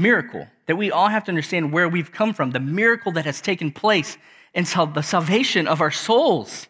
miracle, 0.00 0.48
that 0.66 0.76
we 0.76 0.90
all 0.90 1.08
have 1.08 1.24
to 1.24 1.30
understand 1.30 1.72
where 1.72 1.88
we've 1.88 2.12
come 2.12 2.32
from, 2.32 2.50
the 2.50 2.60
miracle 2.60 3.12
that 3.12 3.24
has 3.24 3.40
taken 3.40 3.70
place 3.70 4.16
in 4.54 4.64
the 4.64 5.02
salvation 5.02 5.68
of 5.68 5.80
our 5.80 5.90
souls. 5.90 6.66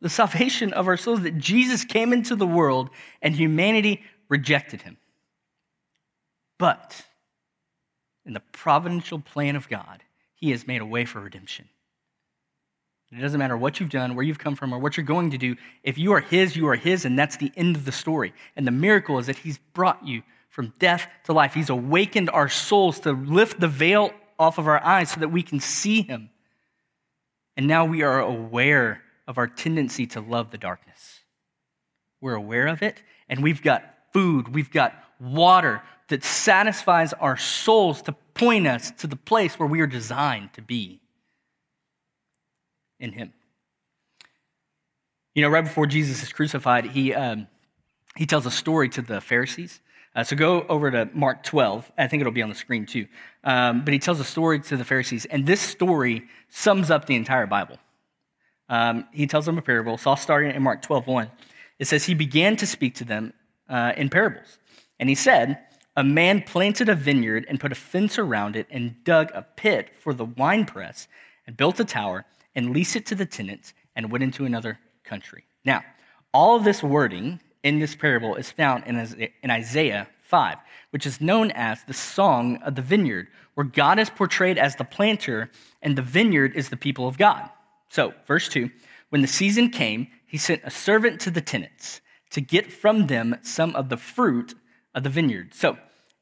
The 0.00 0.08
salvation 0.08 0.72
of 0.72 0.86
our 0.86 0.96
souls, 0.96 1.22
that 1.22 1.38
Jesus 1.38 1.84
came 1.84 2.12
into 2.12 2.36
the 2.36 2.46
world 2.46 2.90
and 3.20 3.34
humanity 3.34 4.02
rejected 4.28 4.82
him. 4.82 4.96
But 6.58 7.04
in 8.24 8.32
the 8.32 8.42
providential 8.52 9.18
plan 9.20 9.56
of 9.56 9.68
God, 9.68 10.02
he 10.34 10.50
has 10.50 10.66
made 10.66 10.80
a 10.80 10.86
way 10.86 11.04
for 11.04 11.20
redemption. 11.20 11.68
It 13.10 13.20
doesn't 13.20 13.38
matter 13.38 13.56
what 13.56 13.80
you've 13.80 13.88
done, 13.88 14.14
where 14.14 14.24
you've 14.24 14.38
come 14.38 14.54
from, 14.54 14.72
or 14.72 14.78
what 14.78 14.96
you're 14.96 15.06
going 15.06 15.30
to 15.30 15.38
do. 15.38 15.56
If 15.82 15.96
you 15.96 16.12
are 16.12 16.20
His, 16.20 16.56
you 16.56 16.68
are 16.68 16.76
His, 16.76 17.06
and 17.06 17.18
that's 17.18 17.38
the 17.38 17.50
end 17.56 17.74
of 17.74 17.86
the 17.86 17.92
story. 17.92 18.34
And 18.54 18.66
the 18.66 18.70
miracle 18.70 19.18
is 19.18 19.26
that 19.26 19.38
He's 19.38 19.58
brought 19.72 20.06
you 20.06 20.22
from 20.58 20.74
death 20.80 21.06
to 21.22 21.32
life. 21.32 21.54
He's 21.54 21.70
awakened 21.70 22.30
our 22.30 22.48
souls 22.48 22.98
to 23.00 23.12
lift 23.12 23.60
the 23.60 23.68
veil 23.68 24.10
off 24.40 24.58
of 24.58 24.66
our 24.66 24.84
eyes 24.84 25.12
so 25.12 25.20
that 25.20 25.28
we 25.28 25.40
can 25.40 25.60
see 25.60 26.02
Him. 26.02 26.30
And 27.56 27.68
now 27.68 27.84
we 27.84 28.02
are 28.02 28.18
aware 28.18 29.04
of 29.28 29.38
our 29.38 29.46
tendency 29.46 30.08
to 30.08 30.20
love 30.20 30.50
the 30.50 30.58
darkness. 30.58 31.20
We're 32.20 32.34
aware 32.34 32.66
of 32.66 32.82
it, 32.82 33.00
and 33.28 33.40
we've 33.40 33.62
got 33.62 33.84
food, 34.12 34.52
we've 34.52 34.72
got 34.72 35.00
water 35.20 35.80
that 36.08 36.24
satisfies 36.24 37.12
our 37.12 37.36
souls 37.36 38.02
to 38.02 38.12
point 38.34 38.66
us 38.66 38.90
to 38.98 39.06
the 39.06 39.14
place 39.14 39.60
where 39.60 39.68
we 39.68 39.80
are 39.80 39.86
designed 39.86 40.54
to 40.54 40.62
be 40.62 41.00
in 42.98 43.12
him. 43.12 43.32
You 45.36 45.42
know, 45.42 45.50
right 45.50 45.62
before 45.62 45.86
Jesus 45.86 46.20
is 46.24 46.32
crucified, 46.32 46.86
he, 46.86 47.14
um, 47.14 47.46
he 48.16 48.26
tells 48.26 48.44
a 48.44 48.50
story 48.50 48.88
to 48.88 49.02
the 49.02 49.20
Pharisees. 49.20 49.80
Uh, 50.18 50.24
so 50.24 50.34
go 50.34 50.66
over 50.68 50.90
to 50.90 51.08
Mark 51.14 51.44
12. 51.44 51.92
I 51.96 52.08
think 52.08 52.20
it'll 52.22 52.32
be 52.32 52.42
on 52.42 52.48
the 52.48 52.54
screen 52.56 52.86
too. 52.86 53.06
Um, 53.44 53.84
but 53.84 53.92
he 53.92 54.00
tells 54.00 54.18
a 54.18 54.24
story 54.24 54.58
to 54.58 54.76
the 54.76 54.84
Pharisees, 54.84 55.26
and 55.26 55.46
this 55.46 55.60
story 55.60 56.26
sums 56.48 56.90
up 56.90 57.06
the 57.06 57.14
entire 57.14 57.46
Bible. 57.46 57.78
Um, 58.68 59.06
he 59.12 59.28
tells 59.28 59.46
them 59.46 59.58
a 59.58 59.62
parable. 59.62 59.96
So 59.96 60.10
I'll 60.10 60.16
start 60.16 60.44
in 60.44 60.60
Mark 60.60 60.82
12, 60.82 61.06
1. 61.06 61.30
It 61.78 61.86
says, 61.86 62.04
He 62.04 62.14
began 62.14 62.56
to 62.56 62.66
speak 62.66 62.96
to 62.96 63.04
them 63.04 63.32
uh, 63.68 63.92
in 63.96 64.08
parables. 64.08 64.58
And 64.98 65.08
he 65.08 65.14
said, 65.14 65.60
A 65.96 66.02
man 66.02 66.42
planted 66.42 66.88
a 66.88 66.96
vineyard 66.96 67.46
and 67.48 67.60
put 67.60 67.70
a 67.70 67.76
fence 67.76 68.18
around 68.18 68.56
it 68.56 68.66
and 68.70 68.96
dug 69.04 69.30
a 69.34 69.42
pit 69.42 69.90
for 70.00 70.12
the 70.12 70.24
winepress 70.24 71.06
and 71.46 71.56
built 71.56 71.78
a 71.78 71.84
tower 71.84 72.24
and 72.56 72.70
leased 72.70 72.96
it 72.96 73.06
to 73.06 73.14
the 73.14 73.24
tenants 73.24 73.72
and 73.94 74.10
went 74.10 74.24
into 74.24 74.46
another 74.46 74.80
country. 75.04 75.44
Now, 75.64 75.84
all 76.34 76.56
of 76.56 76.64
this 76.64 76.82
wording 76.82 77.38
in 77.62 77.78
this 77.78 77.94
parable 77.94 78.36
is 78.36 78.50
found 78.50 78.84
in 78.86 79.50
Isaiah 79.50 80.08
5, 80.22 80.58
which 80.90 81.06
is 81.06 81.20
known 81.20 81.50
as 81.52 81.82
the 81.84 81.94
Song 81.94 82.56
of 82.62 82.74
the 82.74 82.82
Vineyard, 82.82 83.28
where 83.54 83.66
God 83.66 83.98
is 83.98 84.10
portrayed 84.10 84.58
as 84.58 84.76
the 84.76 84.84
planter 84.84 85.50
and 85.82 85.96
the 85.96 86.02
vineyard 86.02 86.54
is 86.54 86.68
the 86.68 86.76
people 86.76 87.08
of 87.08 87.18
God. 87.18 87.48
So, 87.88 88.14
verse 88.26 88.48
2 88.48 88.70
When 89.08 89.22
the 89.22 89.28
season 89.28 89.70
came, 89.70 90.08
he 90.26 90.36
sent 90.38 90.62
a 90.64 90.70
servant 90.70 91.20
to 91.22 91.30
the 91.30 91.40
tenants 91.40 92.00
to 92.30 92.40
get 92.40 92.72
from 92.72 93.06
them 93.06 93.36
some 93.42 93.74
of 93.74 93.88
the 93.88 93.96
fruit 93.96 94.54
of 94.94 95.02
the 95.02 95.10
vineyard. 95.10 95.54
So, 95.54 95.78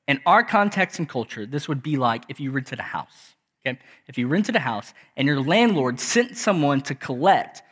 in 0.07 0.21
our 0.25 0.45
context 0.45 0.99
and 0.99 1.09
culture, 1.09 1.47
this 1.47 1.69
would 1.69 1.83
be 1.83 1.97
like 1.97 2.25
if 2.29 2.39
you 2.39 2.53
rented 2.53 2.79
a 2.79 2.85
house. 2.85 3.35
Okay? 3.67 3.79
If 4.07 4.17
you 4.17 4.29
rented 4.29 4.55
a 4.55 4.61
house 4.61 4.95
and 5.17 5.27
your 5.27 5.41
landlord 5.41 5.99
sent 5.99 6.37
someone 6.37 6.81
to 6.83 6.95
collect 6.95 7.63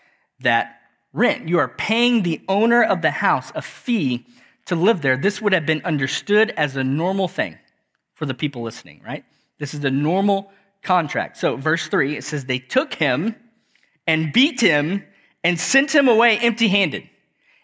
that 0.40 0.81
rent, 1.14 1.48
you 1.48 1.59
are 1.59 1.68
paying 1.68 2.22
the 2.22 2.42
owner 2.48 2.83
of 2.83 3.00
the 3.00 3.11
house 3.11 3.50
a 3.55 3.62
fee 3.62 4.27
to 4.66 4.77
live 4.77 5.00
there. 5.00 5.16
This 5.16 5.40
would 5.40 5.55
have 5.55 5.64
been 5.64 5.81
understood 5.85 6.53
as 6.57 6.77
a 6.77 6.85
normal 6.85 7.29
thing 7.29 7.57
for 8.14 8.27
the 8.27 8.35
people 8.35 8.62
listening, 8.62 9.00
right? 9.05 9.24
This 9.59 9.72
is 9.72 9.85
a 9.85 9.90
normal 9.90 10.53
contract. 10.83 11.37
So, 11.37 11.57
verse 11.57 11.87
3, 11.87 12.16
it 12.16 12.24
says, 12.24 12.44
They 12.44 12.59
took 12.59 12.92
him 12.92 13.35
and 14.07 14.33
beat 14.33 14.61
him 14.61 15.05
and 15.42 15.59
sent 15.59 15.94
him 15.94 16.09
away 16.09 16.38
empty 16.38 16.68
handed. 16.68 17.09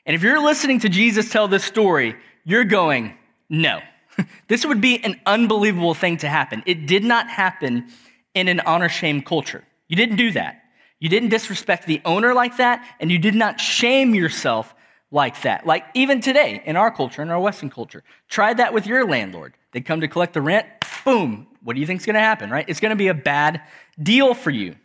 And 0.07 0.15
if 0.15 0.23
you're 0.23 0.43
listening 0.43 0.81
to 0.81 0.89
Jesus 0.89 1.31
tell 1.31 1.49
this 1.49 1.65
story, 1.65 2.17
you're 2.45 2.65
going, 2.65 3.15
No. 3.49 3.81
this 4.49 4.65
would 4.65 4.81
be 4.81 5.03
an 5.05 5.21
unbelievable 5.27 5.95
thing 5.95 6.17
to 6.19 6.29
happen. 6.29 6.63
It 6.67 6.87
did 6.87 7.05
not 7.05 7.29
happen 7.29 7.89
in 8.35 8.49
an 8.49 8.61
honor 8.61 8.89
shame 8.89 9.23
culture. 9.23 9.65
You 9.89 9.97
didn't 9.97 10.17
do 10.17 10.31
that. 10.33 10.60
You 11.01 11.09
didn't 11.09 11.31
disrespect 11.31 11.87
the 11.87 12.01
owner 12.05 12.35
like 12.35 12.59
that, 12.59 12.87
and 13.01 13.11
you 13.11 13.19
did 13.19 13.35
not 13.35 13.59
shame 13.59 14.15
yourself 14.15 14.75
like 15.11 15.43
that. 15.43 15.67
Like 15.67 15.85
even 15.95 16.21
today 16.21 16.63
in 16.65 16.77
our 16.77 16.91
culture, 16.91 17.23
in 17.23 17.31
our 17.31 17.41
Western 17.41 17.71
culture, 17.71 18.05
try 18.29 18.55
that 18.55 18.73
with 18.73 18.87
your 18.87 19.09
landlord. 19.09 19.55
They 19.73 19.81
come 19.81 20.03
to 20.03 20.09
collect 20.09 20.35
the 20.35 20.43
rent, 20.43 20.67
boom. 21.05 21.47
What 21.63 21.75
do 21.75 21.81
you 21.81 21.87
think 21.87 22.01
is 22.01 22.07
going 22.07 22.15
to 22.15 22.21
happen, 22.21 22.51
right? 22.51 22.65
It's 22.69 22.81
going 22.81 22.91
to 22.91 22.97
be 22.97 23.09
a 23.09 23.15
bad 23.15 23.63
deal 24.01 24.35
for 24.35 24.51
you. 24.51 24.73
It 24.73 24.77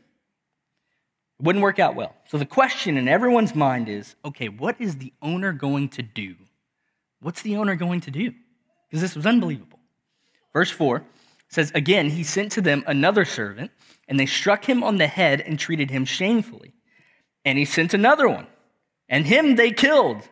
wouldn't 1.44 1.64
work 1.64 1.80
out 1.80 1.96
well. 1.96 2.16
So 2.28 2.38
the 2.38 2.46
question 2.46 2.98
in 2.98 3.08
everyone's 3.08 3.54
mind 3.54 3.90
is 3.90 4.16
okay, 4.24 4.48
what 4.48 4.80
is 4.80 4.98
the 4.98 5.14
owner 5.22 5.52
going 5.52 5.90
to 5.90 6.02
do? 6.02 6.36
What's 7.22 7.42
the 7.42 7.58
owner 7.58 7.76
going 7.76 8.02
to 8.02 8.12
do? 8.12 8.32
Because 8.88 9.02
this 9.02 9.16
was 9.16 9.26
unbelievable. 9.26 9.80
Verse 10.54 10.72
4 10.72 11.04
says, 11.50 11.72
Again, 11.76 12.10
he 12.10 12.24
sent 12.24 12.52
to 12.54 12.62
them 12.62 12.84
another 12.88 13.26
servant, 13.26 13.72
and 14.08 14.20
they 14.20 14.26
struck 14.26 14.66
him 14.66 14.84
on 14.84 14.98
the 14.98 15.08
head 15.08 15.42
and 15.42 15.58
treated 15.58 15.90
him 15.90 16.06
shamefully. 16.06 16.74
And 17.44 17.58
he 17.58 17.66
sent 17.66 17.94
another 17.94 18.28
one, 18.28 18.48
and 19.10 19.26
him 19.26 19.56
they 19.56 19.72
killed. 19.72 20.28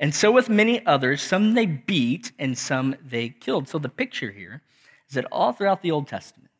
And 0.00 0.14
so 0.14 0.32
with 0.32 0.48
many 0.48 0.84
others, 0.86 1.22
some 1.22 1.54
they 1.54 1.66
beat 1.66 2.32
and 2.38 2.58
some 2.58 2.96
they 3.04 3.28
killed. 3.28 3.68
So 3.68 3.78
the 3.78 3.88
picture 3.88 4.30
here 4.30 4.62
is 5.08 5.14
that 5.14 5.26
all 5.30 5.52
throughout 5.52 5.82
the 5.82 5.90
Old 5.90 6.08
Testament, 6.08 6.50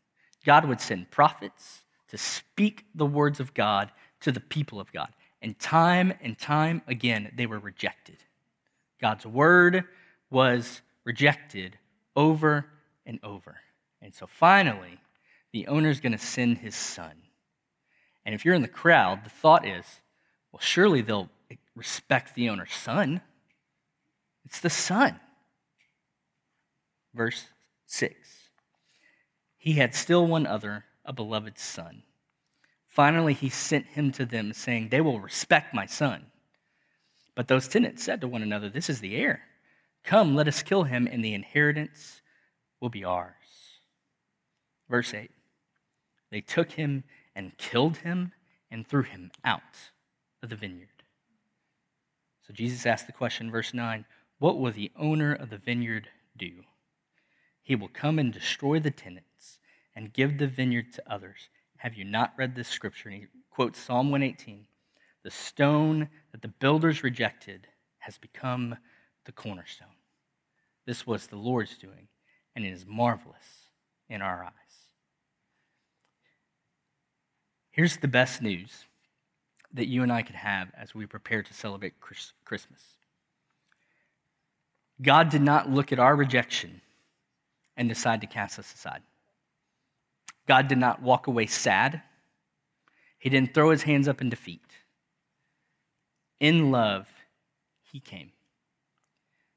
God 0.44 0.66
would 0.66 0.80
send 0.80 1.10
prophets 1.10 1.82
to 2.08 2.18
speak 2.18 2.84
the 2.94 3.06
words 3.06 3.40
of 3.40 3.54
God 3.54 3.90
to 4.20 4.30
the 4.30 4.40
people 4.40 4.78
of 4.80 4.92
God. 4.92 5.08
And 5.42 5.58
time 5.58 6.14
and 6.22 6.38
time 6.38 6.82
again, 6.86 7.32
they 7.36 7.46
were 7.46 7.58
rejected. 7.58 8.16
God's 9.00 9.26
word 9.26 9.84
was 10.30 10.80
rejected 11.04 11.76
over 12.16 12.66
and 13.04 13.18
over. 13.22 13.56
And 14.04 14.14
so 14.14 14.26
finally, 14.26 15.00
the 15.52 15.66
owner 15.66 15.88
is 15.88 16.00
going 16.00 16.12
to 16.12 16.18
send 16.18 16.58
his 16.58 16.76
son. 16.76 17.14
And 18.26 18.34
if 18.34 18.44
you're 18.44 18.54
in 18.54 18.60
the 18.60 18.68
crowd, 18.68 19.24
the 19.24 19.30
thought 19.30 19.66
is, 19.66 19.86
well, 20.52 20.60
surely 20.60 21.00
they'll 21.00 21.30
respect 21.74 22.34
the 22.34 22.50
owner's 22.50 22.72
son. 22.72 23.22
It's 24.44 24.60
the 24.60 24.68
son. 24.68 25.18
Verse 27.14 27.46
6 27.86 28.14
He 29.56 29.72
had 29.72 29.94
still 29.94 30.26
one 30.26 30.46
other, 30.46 30.84
a 31.06 31.14
beloved 31.14 31.58
son. 31.58 32.02
Finally, 32.88 33.32
he 33.32 33.48
sent 33.48 33.86
him 33.86 34.12
to 34.12 34.26
them, 34.26 34.52
saying, 34.52 34.90
They 34.90 35.00
will 35.00 35.18
respect 35.18 35.72
my 35.74 35.86
son. 35.86 36.26
But 37.34 37.48
those 37.48 37.68
tenants 37.68 38.04
said 38.04 38.20
to 38.20 38.28
one 38.28 38.42
another, 38.42 38.68
This 38.68 38.90
is 38.90 39.00
the 39.00 39.16
heir. 39.16 39.40
Come, 40.04 40.34
let 40.34 40.46
us 40.46 40.62
kill 40.62 40.84
him, 40.84 41.08
and 41.10 41.24
the 41.24 41.34
inheritance 41.34 42.20
will 42.80 42.90
be 42.90 43.04
ours. 43.04 43.43
Verse 44.88 45.14
8 45.14 45.30
They 46.30 46.40
took 46.40 46.72
him 46.72 47.04
and 47.34 47.56
killed 47.58 47.98
him 47.98 48.32
and 48.70 48.86
threw 48.86 49.02
him 49.02 49.30
out 49.44 49.90
of 50.42 50.50
the 50.50 50.56
vineyard. 50.56 50.88
So 52.46 52.52
Jesus 52.52 52.86
asked 52.86 53.06
the 53.06 53.12
question, 53.12 53.50
verse 53.50 53.72
9 53.72 54.04
What 54.38 54.58
will 54.58 54.72
the 54.72 54.92
owner 54.96 55.32
of 55.32 55.50
the 55.50 55.58
vineyard 55.58 56.08
do? 56.36 56.64
he 57.64 57.74
will 57.74 57.88
come 57.88 58.18
and 58.18 58.32
destroy 58.32 58.78
the 58.78 58.90
tenants 58.90 59.58
and 59.96 60.12
give 60.12 60.38
the 60.38 60.46
vineyard 60.46 60.92
to 60.92 61.12
others. 61.12 61.48
Have 61.78 61.94
you 61.94 62.04
not 62.04 62.34
read 62.36 62.54
this 62.54 62.68
scripture? 62.68 63.08
And 63.08 63.22
he 63.22 63.26
quotes 63.50 63.80
Psalm 63.80 64.10
118 64.10 64.66
The 65.22 65.30
stone 65.30 66.08
that 66.30 66.42
the 66.42 66.48
builders 66.48 67.02
rejected 67.02 67.66
has 67.98 68.18
become 68.18 68.76
the 69.24 69.32
cornerstone. 69.32 69.88
This 70.86 71.06
was 71.06 71.26
the 71.26 71.36
Lord's 71.36 71.78
doing, 71.78 72.08
and 72.54 72.66
it 72.66 72.72
is 72.72 72.84
marvelous 72.86 73.70
in 74.10 74.20
our 74.20 74.44
eyes. 74.44 74.52
Here's 77.74 77.96
the 77.96 78.06
best 78.06 78.40
news 78.40 78.84
that 79.72 79.88
you 79.88 80.04
and 80.04 80.12
I 80.12 80.22
could 80.22 80.36
have 80.36 80.68
as 80.78 80.94
we 80.94 81.06
prepare 81.06 81.42
to 81.42 81.52
celebrate 81.52 81.94
Christmas 82.00 82.80
God 85.02 85.28
did 85.28 85.42
not 85.42 85.68
look 85.68 85.90
at 85.90 85.98
our 85.98 86.14
rejection 86.14 86.80
and 87.76 87.88
decide 87.88 88.20
to 88.20 88.28
cast 88.28 88.60
us 88.60 88.72
aside. 88.72 89.02
God 90.46 90.68
did 90.68 90.78
not 90.78 91.02
walk 91.02 91.26
away 91.26 91.46
sad. 91.46 92.00
He 93.18 93.28
didn't 93.28 93.54
throw 93.54 93.70
his 93.70 93.82
hands 93.82 94.06
up 94.06 94.20
in 94.20 94.30
defeat. 94.30 94.62
In 96.38 96.70
love, 96.70 97.08
he 97.82 97.98
came. 97.98 98.30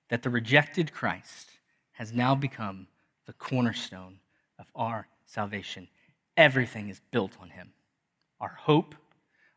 That 0.09 0.23
the 0.23 0.31
rejected 0.31 0.91
Christ 0.91 1.51
has 1.91 2.11
now 2.13 2.33
become 2.33 2.87
the 3.27 3.33
cornerstone 3.33 4.17
of 4.57 4.65
our 4.73 5.07
salvation. 5.27 5.87
Everything 6.35 6.89
is 6.89 6.99
built 7.11 7.33
on 7.39 7.51
him. 7.51 7.73
Our 8.39 8.55
hope, 8.57 8.95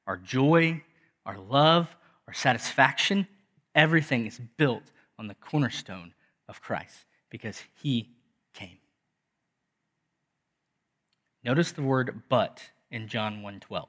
our 0.06 0.16
joy, 0.16 0.82
our 1.26 1.38
love, 1.38 1.94
our 2.26 2.34
satisfaction, 2.34 3.26
everything 3.74 4.26
is 4.26 4.40
built 4.56 4.90
on 5.18 5.26
the 5.26 5.34
cornerstone 5.34 6.14
of 6.48 6.62
Christ 6.62 7.04
because 7.28 7.62
he 7.82 8.10
came. 8.54 8.78
Notice 11.44 11.72
the 11.72 11.82
word 11.82 12.22
but 12.28 12.70
in 12.90 13.08
John 13.08 13.42
1:12. 13.42 13.88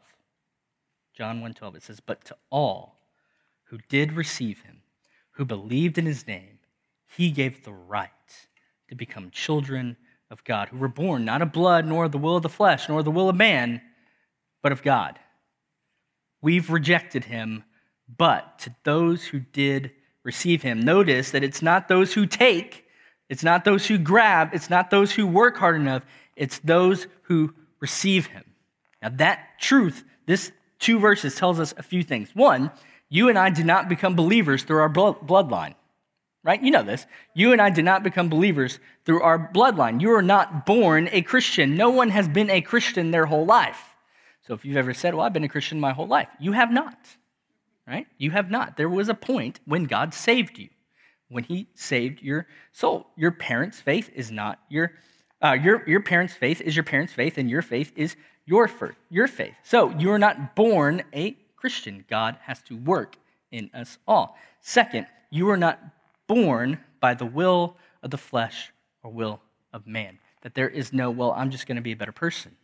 John 1.13 1.41
1:12 1.41 1.75
it 1.75 1.83
says 1.83 1.99
but 1.99 2.23
to 2.25 2.37
all 2.49 2.99
who 3.65 3.77
did 3.89 4.13
receive 4.13 4.61
him 4.61 4.81
who 5.31 5.45
believed 5.45 5.97
in 5.97 6.05
his 6.05 6.27
name 6.27 6.59
he 7.05 7.31
gave 7.31 7.63
the 7.63 7.73
right 7.73 8.47
to 8.87 8.95
become 8.95 9.31
children 9.31 9.97
of 10.29 10.43
God 10.43 10.69
who 10.69 10.77
were 10.77 10.87
born 10.87 11.25
not 11.25 11.41
of 11.41 11.51
blood 11.51 11.85
nor 11.85 12.05
of 12.05 12.11
the 12.11 12.17
will 12.17 12.37
of 12.37 12.43
the 12.43 12.49
flesh 12.49 12.87
nor 12.87 13.03
the 13.03 13.11
will 13.11 13.29
of 13.29 13.35
man 13.35 13.81
but 14.61 14.71
of 14.71 14.83
God. 14.83 15.19
We've 16.41 16.69
rejected 16.69 17.25
him 17.25 17.63
but 18.17 18.59
to 18.59 18.75
those 18.83 19.25
who 19.25 19.39
did 19.39 19.91
receive 20.23 20.61
him 20.61 20.79
notice 20.79 21.31
that 21.31 21.43
it's 21.43 21.61
not 21.61 21.87
those 21.87 22.13
who 22.13 22.25
take 22.25 22.85
it's 23.31 23.45
not 23.45 23.63
those 23.63 23.87
who 23.87 23.97
grab, 23.97 24.49
it's 24.51 24.69
not 24.69 24.89
those 24.89 25.13
who 25.13 25.25
work 25.25 25.55
hard 25.55 25.77
enough, 25.77 26.03
it's 26.35 26.59
those 26.59 27.07
who 27.21 27.53
receive 27.79 28.25
him. 28.25 28.43
Now, 29.01 29.07
that 29.13 29.57
truth, 29.57 30.03
this 30.25 30.51
two 30.79 30.99
verses 30.99 31.33
tells 31.35 31.57
us 31.57 31.73
a 31.77 31.81
few 31.81 32.03
things. 32.03 32.29
One, 32.33 32.71
you 33.07 33.29
and 33.29 33.39
I 33.39 33.49
did 33.49 33.65
not 33.65 33.87
become 33.87 34.17
believers 34.17 34.63
through 34.63 34.81
our 34.81 34.89
bloodline, 34.89 35.75
right? 36.43 36.61
You 36.61 36.71
know 36.71 36.83
this. 36.83 37.05
You 37.33 37.53
and 37.53 37.61
I 37.61 37.69
did 37.69 37.85
not 37.85 38.03
become 38.03 38.27
believers 38.27 38.79
through 39.05 39.21
our 39.21 39.49
bloodline. 39.53 40.01
You 40.01 40.11
are 40.11 40.21
not 40.21 40.65
born 40.65 41.07
a 41.13 41.21
Christian. 41.21 41.77
No 41.77 41.89
one 41.89 42.09
has 42.09 42.27
been 42.27 42.49
a 42.49 42.59
Christian 42.59 43.11
their 43.11 43.25
whole 43.25 43.45
life. 43.45 43.90
So 44.41 44.53
if 44.53 44.65
you've 44.65 44.77
ever 44.77 44.93
said, 44.93 45.13
Well, 45.13 45.25
I've 45.25 45.33
been 45.33 45.43
a 45.43 45.49
Christian 45.49 45.79
my 45.79 45.91
whole 45.91 46.07
life, 46.07 46.29
you 46.39 46.51
have 46.51 46.71
not, 46.71 46.97
right? 47.87 48.07
You 48.17 48.31
have 48.31 48.49
not. 48.49 48.77
There 48.77 48.89
was 48.89 49.09
a 49.09 49.13
point 49.13 49.59
when 49.65 49.85
God 49.85 50.13
saved 50.13 50.57
you 50.57 50.69
when 51.31 51.43
he 51.45 51.67
saved 51.73 52.21
your 52.21 52.45
soul. 52.73 53.07
Your 53.15 53.31
parents' 53.31 53.79
faith 53.79 54.11
is 54.13 54.31
not 54.31 54.59
your 54.69 54.93
uh, 55.43 55.53
your 55.53 55.87
your 55.89 56.01
parents' 56.01 56.35
faith 56.35 56.61
is 56.61 56.75
your 56.75 56.83
parents' 56.83 57.13
faith, 57.13 57.37
and 57.37 57.49
your 57.49 57.63
faith 57.63 57.91
is 57.95 58.15
your 58.45 58.69
your 59.09 59.27
faith. 59.27 59.55
So 59.63 59.89
you 59.97 60.11
are 60.11 60.19
not 60.19 60.55
born 60.55 61.03
a 61.13 61.37
Christian. 61.55 62.05
God 62.09 62.37
has 62.41 62.61
to 62.63 62.77
work 62.77 63.15
in 63.51 63.71
us 63.73 63.97
all. 64.07 64.37
Second, 64.59 65.07
you 65.29 65.49
are 65.49 65.57
not 65.57 65.79
born 66.27 66.79
by 66.99 67.13
the 67.13 67.25
will 67.25 67.77
of 68.03 68.11
the 68.11 68.17
flesh 68.17 68.71
or 69.03 69.11
will 69.11 69.41
of 69.73 69.87
man. 69.87 70.19
That 70.41 70.53
there 70.53 70.69
is 70.69 70.91
no, 70.93 71.11
well, 71.11 71.31
I'm 71.31 71.51
just 71.51 71.67
going 71.67 71.75
to 71.75 71.81
be 71.81 71.91
a 71.91 71.95
better 71.95 72.11
person. 72.11 72.55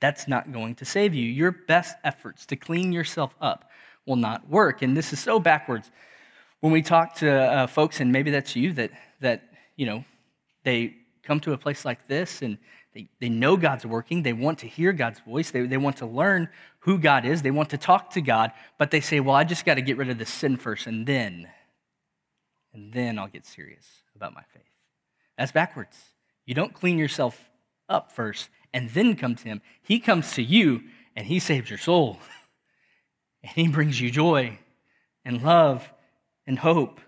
That's 0.00 0.26
not 0.26 0.52
going 0.52 0.74
to 0.76 0.84
save 0.84 1.14
you. 1.14 1.26
Your 1.26 1.52
best 1.52 1.96
efforts 2.04 2.46
to 2.46 2.56
clean 2.56 2.92
yourself 2.92 3.34
up 3.40 3.70
will 4.06 4.16
not 4.16 4.48
work. 4.48 4.82
And 4.82 4.96
this 4.96 5.12
is 5.12 5.20
so 5.20 5.38
backwards 5.38 5.90
when 6.60 6.72
we 6.72 6.82
talk 6.82 7.14
to 7.16 7.30
uh, 7.30 7.66
folks, 7.66 8.00
and 8.00 8.12
maybe 8.12 8.30
that's 8.30 8.56
you, 8.56 8.72
that, 8.74 8.90
that, 9.20 9.44
you 9.76 9.86
know, 9.86 10.04
they 10.64 10.94
come 11.22 11.40
to 11.40 11.52
a 11.52 11.58
place 11.58 11.84
like 11.84 12.06
this 12.06 12.42
and 12.42 12.58
they, 12.94 13.08
they 13.20 13.28
know 13.28 13.56
God's 13.56 13.86
working. 13.86 14.22
They 14.22 14.32
want 14.32 14.58
to 14.60 14.66
hear 14.66 14.92
God's 14.92 15.20
voice. 15.20 15.50
They, 15.50 15.62
they 15.66 15.76
want 15.76 15.98
to 15.98 16.06
learn 16.06 16.48
who 16.80 16.98
God 16.98 17.24
is. 17.24 17.42
They 17.42 17.50
want 17.50 17.70
to 17.70 17.78
talk 17.78 18.10
to 18.10 18.20
God, 18.20 18.52
but 18.78 18.90
they 18.90 19.00
say, 19.00 19.20
well, 19.20 19.36
I 19.36 19.44
just 19.44 19.64
got 19.64 19.74
to 19.74 19.82
get 19.82 19.96
rid 19.96 20.10
of 20.10 20.18
the 20.18 20.26
sin 20.26 20.56
first, 20.56 20.86
and 20.86 21.06
then, 21.06 21.48
and 22.72 22.92
then 22.92 23.18
I'll 23.18 23.28
get 23.28 23.46
serious 23.46 23.86
about 24.16 24.34
my 24.34 24.42
faith. 24.52 24.62
That's 25.38 25.52
backwards. 25.52 25.96
You 26.46 26.54
don't 26.54 26.74
clean 26.74 26.98
yourself 26.98 27.49
up 27.90 28.12
first 28.12 28.48
and 28.72 28.88
then 28.90 29.16
come 29.16 29.34
to 29.34 29.44
Him. 29.44 29.60
He 29.82 29.98
comes 29.98 30.32
to 30.34 30.42
you 30.42 30.82
and 31.16 31.26
He 31.26 31.38
saves 31.38 31.68
your 31.68 31.78
soul. 31.78 32.18
And 33.42 33.52
He 33.52 33.68
brings 33.68 33.98
you 33.98 34.10
joy 34.10 34.58
and 35.24 35.42
love 35.42 35.90
and 36.46 36.58
hope. 36.58 37.00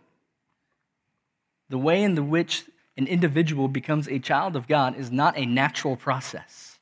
The 1.68 1.77
way 1.77 2.03
in 2.03 2.14
the 2.14 2.23
which 2.23 2.64
an 2.97 3.07
individual 3.07 3.68
becomes 3.68 4.09
a 4.09 4.18
child 4.18 4.57
of 4.57 4.66
God 4.66 4.97
is 4.97 5.11
not 5.11 5.37
a 5.37 5.45
natural 5.45 5.95
process. 5.95 6.79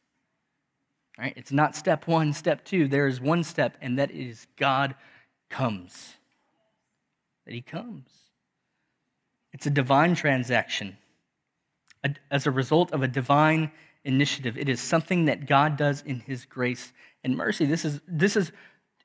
Right? 1.19 1.33
It's 1.37 1.53
not 1.53 1.77
step 1.77 2.07
one, 2.07 2.33
step 2.33 2.65
two. 2.65 2.89
There 2.89 3.07
is 3.07 3.21
one 3.21 3.43
step, 3.45 3.77
and 3.83 3.99
that 3.99 4.11
is 4.11 4.47
God 4.57 4.95
comes. 5.49 6.15
That 7.45 7.55
He 7.55 7.61
comes. 7.61 8.09
It's 9.53 9.67
a 9.67 9.71
divine 9.71 10.15
transaction. 10.15 10.97
As 12.31 12.47
a 12.47 12.51
result 12.51 12.93
of 12.93 13.03
a 13.03 13.09
divine 13.09 13.71
initiative, 14.05 14.57
it 14.57 14.69
is 14.69 14.81
something 14.81 15.27
that 15.27 15.47
God 15.47 15.77
does 15.77 16.03
in 16.03 16.21
His 16.21 16.45
grace 16.45 16.93
and 17.25 17.37
mercy. 17.37 17.67
This 17.67 17.85
is, 17.85 18.01
this 18.07 18.37
is 18.37 18.53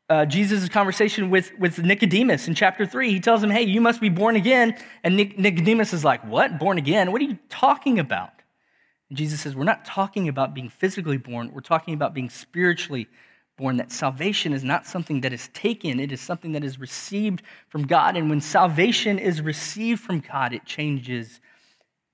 uh, 0.09 0.25
Jesus' 0.25 0.69
conversation 0.69 1.29
with, 1.29 1.51
with 1.59 1.79
Nicodemus 1.79 2.47
in 2.47 2.55
chapter 2.55 2.85
3. 2.85 3.11
He 3.11 3.19
tells 3.19 3.43
him, 3.43 3.49
Hey, 3.49 3.63
you 3.63 3.81
must 3.81 3.99
be 3.99 4.09
born 4.09 4.35
again. 4.35 4.77
And 5.03 5.17
Nic- 5.17 5.37
Nicodemus 5.37 5.93
is 5.93 6.03
like, 6.03 6.23
What? 6.25 6.59
Born 6.59 6.77
again? 6.77 7.11
What 7.11 7.21
are 7.21 7.25
you 7.25 7.37
talking 7.49 7.99
about? 7.99 8.31
And 9.09 9.17
Jesus 9.17 9.41
says, 9.41 9.55
We're 9.55 9.63
not 9.63 9.85
talking 9.85 10.27
about 10.27 10.53
being 10.53 10.69
physically 10.69 11.17
born, 11.17 11.51
we're 11.53 11.61
talking 11.61 11.93
about 11.93 12.13
being 12.13 12.29
spiritually 12.29 13.07
born. 13.57 13.77
That 13.77 13.91
salvation 13.91 14.53
is 14.53 14.63
not 14.63 14.85
something 14.85 15.21
that 15.21 15.33
is 15.33 15.49
taken, 15.49 15.99
it 15.99 16.11
is 16.11 16.21
something 16.21 16.51
that 16.51 16.63
is 16.63 16.79
received 16.79 17.41
from 17.69 17.87
God. 17.87 18.15
And 18.15 18.29
when 18.29 18.41
salvation 18.41 19.17
is 19.17 19.41
received 19.41 20.01
from 20.01 20.19
God, 20.19 20.53
it 20.53 20.65
changes 20.65 21.39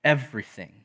everything. 0.02 0.81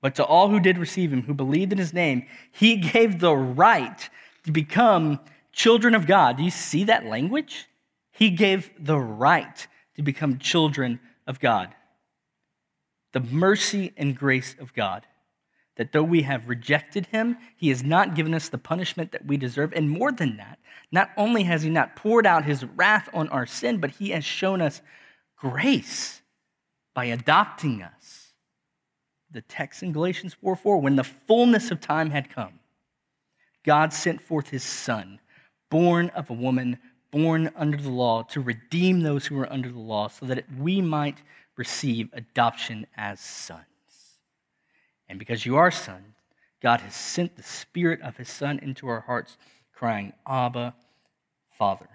But 0.00 0.14
to 0.16 0.24
all 0.24 0.48
who 0.48 0.60
did 0.60 0.78
receive 0.78 1.12
him, 1.12 1.22
who 1.22 1.34
believed 1.34 1.72
in 1.72 1.78
his 1.78 1.92
name, 1.92 2.26
he 2.52 2.76
gave 2.92 3.18
the 3.18 3.34
right 3.34 4.08
to 4.44 4.52
become 4.52 5.20
children 5.52 5.94
of 5.94 6.06
God. 6.06 6.36
Do 6.36 6.44
you 6.44 6.50
see 6.50 6.84
that 6.84 7.06
language? 7.06 7.66
He 8.12 8.30
gave 8.30 8.70
the 8.78 8.98
right 8.98 9.66
to 9.96 10.02
become 10.02 10.38
children 10.38 11.00
of 11.26 11.40
God. 11.40 11.74
The 13.12 13.20
mercy 13.20 13.92
and 13.96 14.16
grace 14.16 14.54
of 14.60 14.74
God. 14.74 15.06
That 15.76 15.92
though 15.92 16.02
we 16.02 16.22
have 16.22 16.48
rejected 16.48 17.06
him, 17.06 17.36
he 17.56 17.68
has 17.68 17.84
not 17.84 18.16
given 18.16 18.34
us 18.34 18.48
the 18.48 18.58
punishment 18.58 19.12
that 19.12 19.26
we 19.26 19.36
deserve. 19.36 19.72
And 19.72 19.88
more 19.88 20.10
than 20.10 20.36
that, 20.38 20.58
not 20.90 21.10
only 21.16 21.44
has 21.44 21.62
he 21.62 21.70
not 21.70 21.94
poured 21.94 22.26
out 22.26 22.44
his 22.44 22.64
wrath 22.64 23.08
on 23.14 23.28
our 23.28 23.46
sin, 23.46 23.78
but 23.78 23.90
he 23.92 24.10
has 24.10 24.24
shown 24.24 24.60
us 24.60 24.80
grace 25.36 26.20
by 26.94 27.04
adopting 27.04 27.82
us. 27.82 28.17
The 29.30 29.42
text 29.42 29.82
in 29.82 29.92
Galatians 29.92 30.34
4 30.34 30.56
4, 30.56 30.80
when 30.80 30.96
the 30.96 31.04
fullness 31.04 31.70
of 31.70 31.80
time 31.80 32.10
had 32.10 32.30
come, 32.30 32.60
God 33.64 33.92
sent 33.92 34.22
forth 34.22 34.48
his 34.48 34.62
son 34.62 35.20
born 35.70 36.08
of 36.10 36.30
a 36.30 36.34
woman, 36.34 36.78
born 37.10 37.50
under 37.56 37.76
the 37.76 37.90
law, 37.90 38.22
to 38.22 38.40
redeem 38.40 39.00
those 39.00 39.26
who 39.26 39.36
were 39.36 39.52
under 39.52 39.70
the 39.70 39.78
law, 39.78 40.08
so 40.08 40.26
that 40.26 40.44
we 40.58 40.80
might 40.80 41.18
receive 41.56 42.08
adoption 42.12 42.86
as 42.96 43.20
sons. 43.20 43.64
And 45.08 45.18
because 45.18 45.44
you 45.44 45.56
are 45.56 45.70
sons, 45.70 46.14
God 46.60 46.80
has 46.80 46.94
sent 46.94 47.36
the 47.36 47.42
Spirit 47.42 48.00
of 48.02 48.16
His 48.16 48.28
Son 48.28 48.58
into 48.60 48.88
our 48.88 49.00
hearts, 49.00 49.36
crying, 49.72 50.12
Abba, 50.26 50.74
Father. 51.56 51.88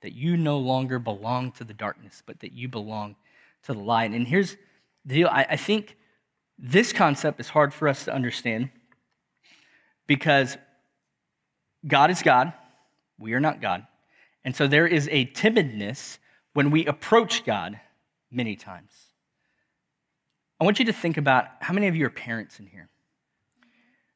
That 0.00 0.14
you 0.14 0.36
no 0.36 0.58
longer 0.58 0.98
belong 0.98 1.52
to 1.52 1.64
the 1.64 1.74
darkness, 1.74 2.22
but 2.24 2.40
that 2.40 2.52
you 2.52 2.68
belong 2.68 3.14
to 3.64 3.72
the 3.72 3.78
light. 3.78 4.10
And 4.10 4.26
here's 4.26 4.56
the 5.04 5.14
deal 5.14 5.28
I, 5.28 5.46
I 5.50 5.56
think 5.56 5.96
this 6.64 6.92
concept 6.92 7.40
is 7.40 7.48
hard 7.48 7.74
for 7.74 7.88
us 7.88 8.04
to 8.04 8.14
understand 8.14 8.70
because 10.06 10.56
God 11.84 12.10
is 12.12 12.22
God, 12.22 12.52
we 13.18 13.34
are 13.34 13.40
not 13.40 13.60
God. 13.60 13.84
And 14.44 14.54
so 14.54 14.68
there 14.68 14.86
is 14.86 15.08
a 15.10 15.26
timidness 15.26 16.18
when 16.52 16.70
we 16.70 16.86
approach 16.86 17.44
God 17.44 17.80
many 18.30 18.54
times. 18.54 18.92
I 20.60 20.64
want 20.64 20.78
you 20.78 20.84
to 20.84 20.92
think 20.92 21.16
about 21.16 21.46
how 21.60 21.74
many 21.74 21.88
of 21.88 21.96
you 21.96 22.06
are 22.06 22.10
parents 22.10 22.60
in 22.60 22.66
here? 22.66 22.88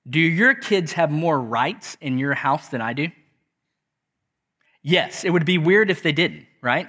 Do 0.09 0.21
your 0.21 0.55
kids 0.55 0.93
have 0.93 1.11
more 1.11 1.41
rights 1.41 1.97
in 2.01 2.19
your 2.19 2.35
house 2.35 2.69
than 2.69 2.81
I 2.81 2.93
do? 2.93 3.09
Yes, 4.83 5.25
it 5.25 5.31
would 5.31 5.45
be 5.45 5.59
weird 5.59 5.91
if 5.91 6.05
they 6.05 6.13
didn't, 6.13 6.47
right? 6.63 6.89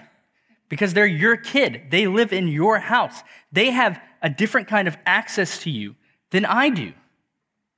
Because 0.69 0.93
they're 0.93 1.05
your 1.05 1.37
kid. 1.37 1.83
They 1.89 2.07
live 2.07 2.33
in 2.33 2.47
your 2.47 2.79
house. 2.79 3.23
They 3.51 3.71
have 3.71 4.01
a 4.21 4.29
different 4.29 4.67
kind 4.67 4.87
of 4.87 4.97
access 5.05 5.59
to 5.59 5.69
you 5.69 5.95
than 6.31 6.45
I 6.45 6.69
do. 6.69 6.93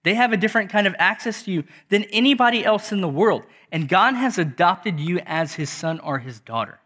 They 0.03 0.15
have 0.15 0.31
a 0.31 0.37
different 0.37 0.71
kind 0.71 0.87
of 0.87 0.95
access 0.97 1.43
to 1.43 1.51
you 1.51 1.65
than 1.89 2.05
anybody 2.05 2.63
else 2.63 2.91
in 2.91 3.01
the 3.01 3.09
world. 3.09 3.43
And 3.71 3.87
God 3.87 4.15
has 4.15 4.37
adopted 4.37 4.99
you 4.99 5.19
as 5.25 5.53
his 5.53 5.69
son 5.69 5.99
or 5.99 6.19
his 6.19 6.39
daughter. 6.39 6.79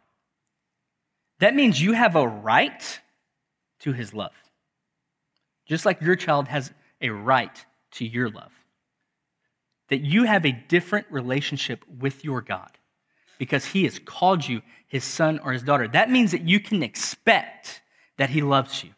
That 1.40 1.56
means 1.56 1.82
you 1.82 1.94
have 1.94 2.16
a 2.16 2.28
right 2.28 3.00
to 3.82 3.94
his 3.94 4.14
love, 4.14 4.34
just 5.66 5.86
like 5.86 6.02
your 6.02 6.16
child 6.16 6.48
has 6.48 6.72
a 7.02 7.10
right 7.10 7.66
to 7.92 8.06
your 8.06 8.30
love. 8.30 8.52
That 9.90 10.02
you 10.02 10.24
have 10.24 10.46
a 10.46 10.52
different 10.52 11.06
relationship 11.12 11.84
with 12.00 12.24
your 12.24 12.42
God 12.42 12.72
because 13.38 13.66
he 13.66 13.84
has 13.84 14.00
called 14.00 14.48
you 14.48 14.62
his 14.88 15.04
son 15.04 15.40
or 15.40 15.52
his 15.52 15.64
daughter. 15.64 15.88
That 15.88 16.12
means 16.12 16.32
that 16.32 16.48
you 16.48 16.60
can 16.60 16.84
expect 16.84 17.82
that 18.18 18.30
he 18.30 18.42
loves 18.42 18.84
you. 18.84 18.92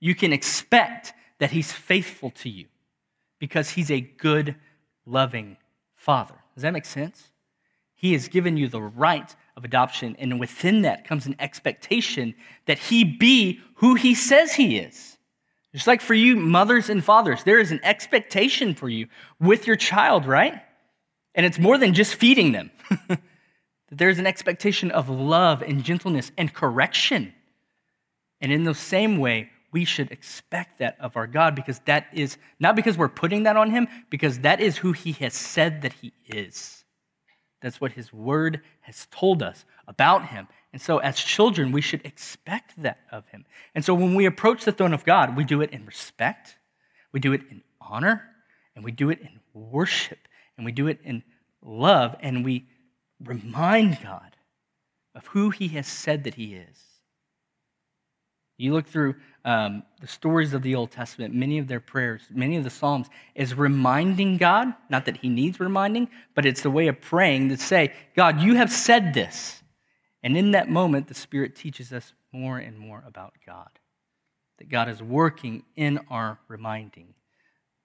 You 0.00 0.14
can 0.14 0.32
expect 0.32 1.12
that 1.38 1.50
he's 1.50 1.72
faithful 1.72 2.30
to 2.30 2.48
you 2.48 2.66
because 3.38 3.70
he's 3.70 3.90
a 3.90 4.00
good, 4.00 4.56
loving 5.04 5.56
father. 5.94 6.34
Does 6.54 6.62
that 6.62 6.72
make 6.72 6.84
sense? 6.84 7.30
He 7.94 8.12
has 8.12 8.28
given 8.28 8.56
you 8.56 8.68
the 8.68 8.82
right 8.82 9.34
of 9.56 9.64
adoption, 9.64 10.16
and 10.18 10.38
within 10.38 10.82
that 10.82 11.06
comes 11.06 11.26
an 11.26 11.36
expectation 11.38 12.34
that 12.66 12.78
he 12.78 13.04
be 13.04 13.60
who 13.76 13.94
he 13.94 14.14
says 14.14 14.52
he 14.52 14.78
is. 14.78 15.16
Just 15.72 15.86
like 15.86 16.00
for 16.00 16.14
you, 16.14 16.36
mothers 16.36 16.88
and 16.88 17.04
fathers, 17.04 17.44
there 17.44 17.58
is 17.58 17.70
an 17.70 17.80
expectation 17.82 18.74
for 18.74 18.88
you 18.88 19.08
with 19.40 19.66
your 19.66 19.76
child, 19.76 20.26
right? 20.26 20.62
And 21.34 21.44
it's 21.44 21.58
more 21.58 21.78
than 21.78 21.94
just 21.94 22.14
feeding 22.14 22.52
them. 22.52 22.70
that 23.88 23.98
there's 23.98 24.18
an 24.18 24.26
expectation 24.26 24.90
of 24.90 25.08
love 25.08 25.62
and 25.62 25.84
gentleness 25.84 26.32
and 26.36 26.52
correction. 26.52 27.32
And 28.40 28.52
in 28.52 28.64
the 28.64 28.74
same 28.74 29.18
way, 29.18 29.50
we 29.72 29.84
should 29.84 30.10
expect 30.10 30.78
that 30.78 30.96
of 31.00 31.16
our 31.16 31.26
God 31.26 31.54
because 31.54 31.80
that 31.80 32.06
is 32.12 32.38
not 32.60 32.76
because 32.76 32.96
we're 32.96 33.08
putting 33.08 33.42
that 33.44 33.56
on 33.56 33.70
him, 33.70 33.88
because 34.10 34.38
that 34.40 34.60
is 34.60 34.76
who 34.76 34.92
he 34.92 35.12
has 35.12 35.34
said 35.34 35.82
that 35.82 35.92
he 35.92 36.12
is. 36.26 36.84
That's 37.60 37.80
what 37.80 37.92
his 37.92 38.12
word 38.12 38.60
has 38.82 39.06
told 39.10 39.42
us 39.42 39.64
about 39.88 40.28
him. 40.28 40.48
And 40.72 40.80
so, 40.80 40.98
as 40.98 41.18
children, 41.18 41.72
we 41.72 41.80
should 41.80 42.04
expect 42.04 42.80
that 42.82 42.98
of 43.10 43.26
him. 43.28 43.44
And 43.74 43.84
so, 43.84 43.94
when 43.94 44.14
we 44.14 44.26
approach 44.26 44.64
the 44.64 44.72
throne 44.72 44.92
of 44.92 45.04
God, 45.04 45.36
we 45.36 45.44
do 45.44 45.62
it 45.62 45.70
in 45.70 45.86
respect, 45.86 46.56
we 47.12 47.20
do 47.20 47.32
it 47.32 47.42
in 47.50 47.62
honor, 47.80 48.22
and 48.74 48.84
we 48.84 48.92
do 48.92 49.10
it 49.10 49.20
in 49.20 49.40
worship, 49.54 50.18
and 50.56 50.66
we 50.66 50.72
do 50.72 50.86
it 50.86 51.00
in 51.02 51.22
love, 51.62 52.14
and 52.20 52.44
we 52.44 52.66
remind 53.24 53.98
God 54.02 54.36
of 55.14 55.26
who 55.28 55.50
he 55.50 55.68
has 55.68 55.86
said 55.86 56.24
that 56.24 56.34
he 56.34 56.54
is. 56.54 56.86
You 58.58 58.72
look 58.72 58.86
through 58.86 59.16
um, 59.44 59.82
the 60.00 60.06
stories 60.06 60.54
of 60.54 60.62
the 60.62 60.74
Old 60.74 60.90
Testament, 60.90 61.34
many 61.34 61.58
of 61.58 61.68
their 61.68 61.80
prayers, 61.80 62.22
many 62.30 62.56
of 62.56 62.64
the 62.64 62.70
Psalms, 62.70 63.08
is 63.34 63.54
reminding 63.54 64.38
God, 64.38 64.72
not 64.88 65.04
that 65.04 65.18
He 65.18 65.28
needs 65.28 65.60
reminding, 65.60 66.08
but 66.34 66.46
it's 66.46 66.62
the 66.62 66.70
way 66.70 66.88
of 66.88 67.00
praying 67.00 67.50
to 67.50 67.58
say, 67.58 67.92
God, 68.16 68.40
you 68.40 68.54
have 68.54 68.72
said 68.72 69.12
this. 69.12 69.62
And 70.22 70.36
in 70.36 70.52
that 70.52 70.70
moment, 70.70 71.06
the 71.06 71.14
Spirit 71.14 71.54
teaches 71.54 71.92
us 71.92 72.14
more 72.32 72.58
and 72.58 72.78
more 72.78 73.04
about 73.06 73.34
God. 73.46 73.68
That 74.58 74.70
God 74.70 74.88
is 74.88 75.02
working 75.02 75.62
in 75.76 76.00
our 76.08 76.38
reminding 76.48 77.14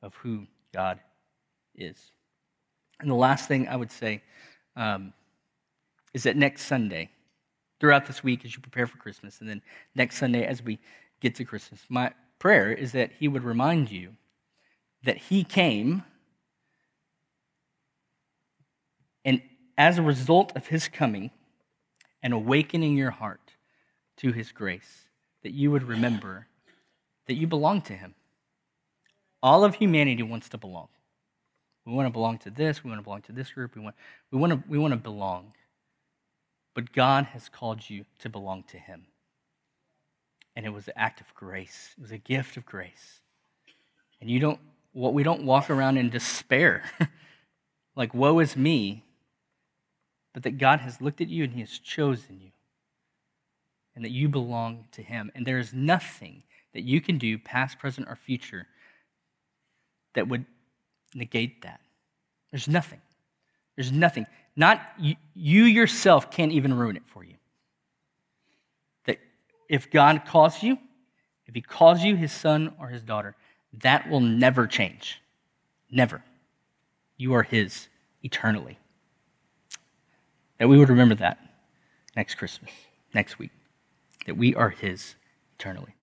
of 0.01 0.15
who 0.15 0.47
God 0.73 1.01
is. 1.75 1.97
And 3.01 3.09
the 3.09 3.15
last 3.15 3.47
thing 3.47 3.67
I 3.67 3.75
would 3.75 3.91
say 3.91 4.23
um, 4.77 5.13
is 6.13 6.23
that 6.23 6.35
next 6.35 6.63
Sunday, 6.63 7.09
throughout 7.79 8.05
this 8.05 8.23
week 8.23 8.45
as 8.45 8.53
you 8.53 8.61
prepare 8.61 8.87
for 8.87 8.97
Christmas, 8.97 9.39
and 9.41 9.49
then 9.49 9.61
next 9.95 10.17
Sunday 10.17 10.45
as 10.45 10.63
we 10.63 10.79
get 11.19 11.35
to 11.35 11.45
Christmas. 11.45 11.81
My 11.89 12.11
prayer 12.39 12.71
is 12.71 12.91
that 12.91 13.11
He 13.17 13.27
would 13.27 13.43
remind 13.43 13.91
you 13.91 14.11
that 15.03 15.17
He 15.17 15.43
came, 15.43 16.03
and 19.25 19.41
as 19.77 19.97
a 19.97 20.03
result 20.03 20.55
of 20.55 20.67
His 20.67 20.87
coming 20.87 21.31
and 22.21 22.33
awakening 22.33 22.95
your 22.95 23.11
heart 23.11 23.53
to 24.17 24.31
His 24.31 24.51
grace, 24.51 25.05
that 25.43 25.53
you 25.53 25.71
would 25.71 25.83
remember 25.83 26.47
that 27.27 27.35
you 27.35 27.47
belong 27.47 27.81
to 27.83 27.93
Him. 27.93 28.13
All 29.41 29.63
of 29.63 29.75
humanity 29.75 30.21
wants 30.21 30.49
to 30.49 30.57
belong. 30.57 30.89
We 31.85 31.93
want 31.93 32.05
to 32.05 32.11
belong 32.11 32.37
to 32.39 32.51
this, 32.51 32.83
we 32.83 32.91
want 32.91 32.99
to 32.99 33.03
belong 33.03 33.23
to 33.23 33.31
this 33.31 33.51
group, 33.51 33.75
we 33.75 33.81
want, 33.81 33.95
we 34.29 34.37
want, 34.37 34.53
to, 34.53 34.63
we 34.69 34.77
want 34.77 34.91
to 34.91 34.99
belong. 34.99 35.53
But 36.73 36.93
God 36.93 37.25
has 37.25 37.49
called 37.49 37.89
you 37.89 38.05
to 38.19 38.29
belong 38.29 38.63
to 38.69 38.77
Him 38.77 39.07
and 40.55 40.65
it 40.65 40.69
was 40.69 40.87
an 40.87 40.93
act 40.95 41.21
of 41.21 41.33
grace. 41.33 41.91
It 41.97 42.01
was 42.01 42.11
a 42.11 42.17
gift 42.17 42.57
of 42.57 42.65
grace. 42.65 43.21
And 44.19 44.29
you 44.29 44.39
don't 44.39 44.59
what 44.93 45.13
we 45.13 45.23
don't 45.23 45.45
walk 45.45 45.69
around 45.69 45.97
in 45.97 46.09
despair, 46.09 46.83
like 47.95 48.13
woe 48.13 48.39
is 48.39 48.57
me, 48.57 49.05
but 50.33 50.43
that 50.43 50.57
God 50.57 50.81
has 50.81 50.99
looked 50.99 51.21
at 51.21 51.29
you 51.29 51.45
and 51.45 51.53
He 51.53 51.61
has 51.61 51.79
chosen 51.79 52.41
you, 52.41 52.51
and 53.95 54.03
that 54.03 54.11
you 54.11 54.27
belong 54.27 54.85
to 54.91 55.01
Him. 55.01 55.31
And 55.33 55.45
there 55.45 55.59
is 55.59 55.73
nothing 55.73 56.43
that 56.73 56.83
you 56.83 56.99
can 56.99 57.17
do, 57.17 57.37
past, 57.37 57.79
present, 57.79 58.09
or 58.09 58.17
future, 58.17 58.67
that 60.13 60.27
would 60.27 60.45
negate 61.15 61.61
that. 61.61 61.79
There's 62.51 62.67
nothing. 62.67 63.01
There's 63.77 63.93
nothing. 63.93 64.25
Not 64.55 64.81
you, 64.99 65.15
you 65.33 65.63
yourself 65.63 66.29
can't 66.29 66.51
even 66.51 66.73
ruin 66.73 66.97
it 66.97 67.03
for 67.07 67.23
you 67.23 67.35
That 69.05 69.19
if 69.69 69.89
God 69.89 70.23
calls 70.25 70.61
you, 70.61 70.77
if 71.47 71.55
He 71.55 71.61
calls 71.61 72.03
you 72.03 72.15
His 72.15 72.31
son 72.31 72.73
or 72.79 72.89
His 72.89 73.01
daughter, 73.01 73.35
that 73.81 74.09
will 74.09 74.19
never 74.19 74.67
change. 74.67 75.21
Never. 75.89 76.23
You 77.17 77.33
are 77.33 77.43
His 77.43 77.87
eternally. 78.23 78.77
That 80.59 80.67
we 80.67 80.77
would 80.77 80.89
remember 80.89 81.15
that 81.15 81.39
next 82.15 82.35
Christmas, 82.35 82.71
next 83.13 83.39
week, 83.39 83.51
that 84.25 84.37
we 84.37 84.53
are 84.55 84.69
His 84.69 85.15
eternally. 85.57 85.95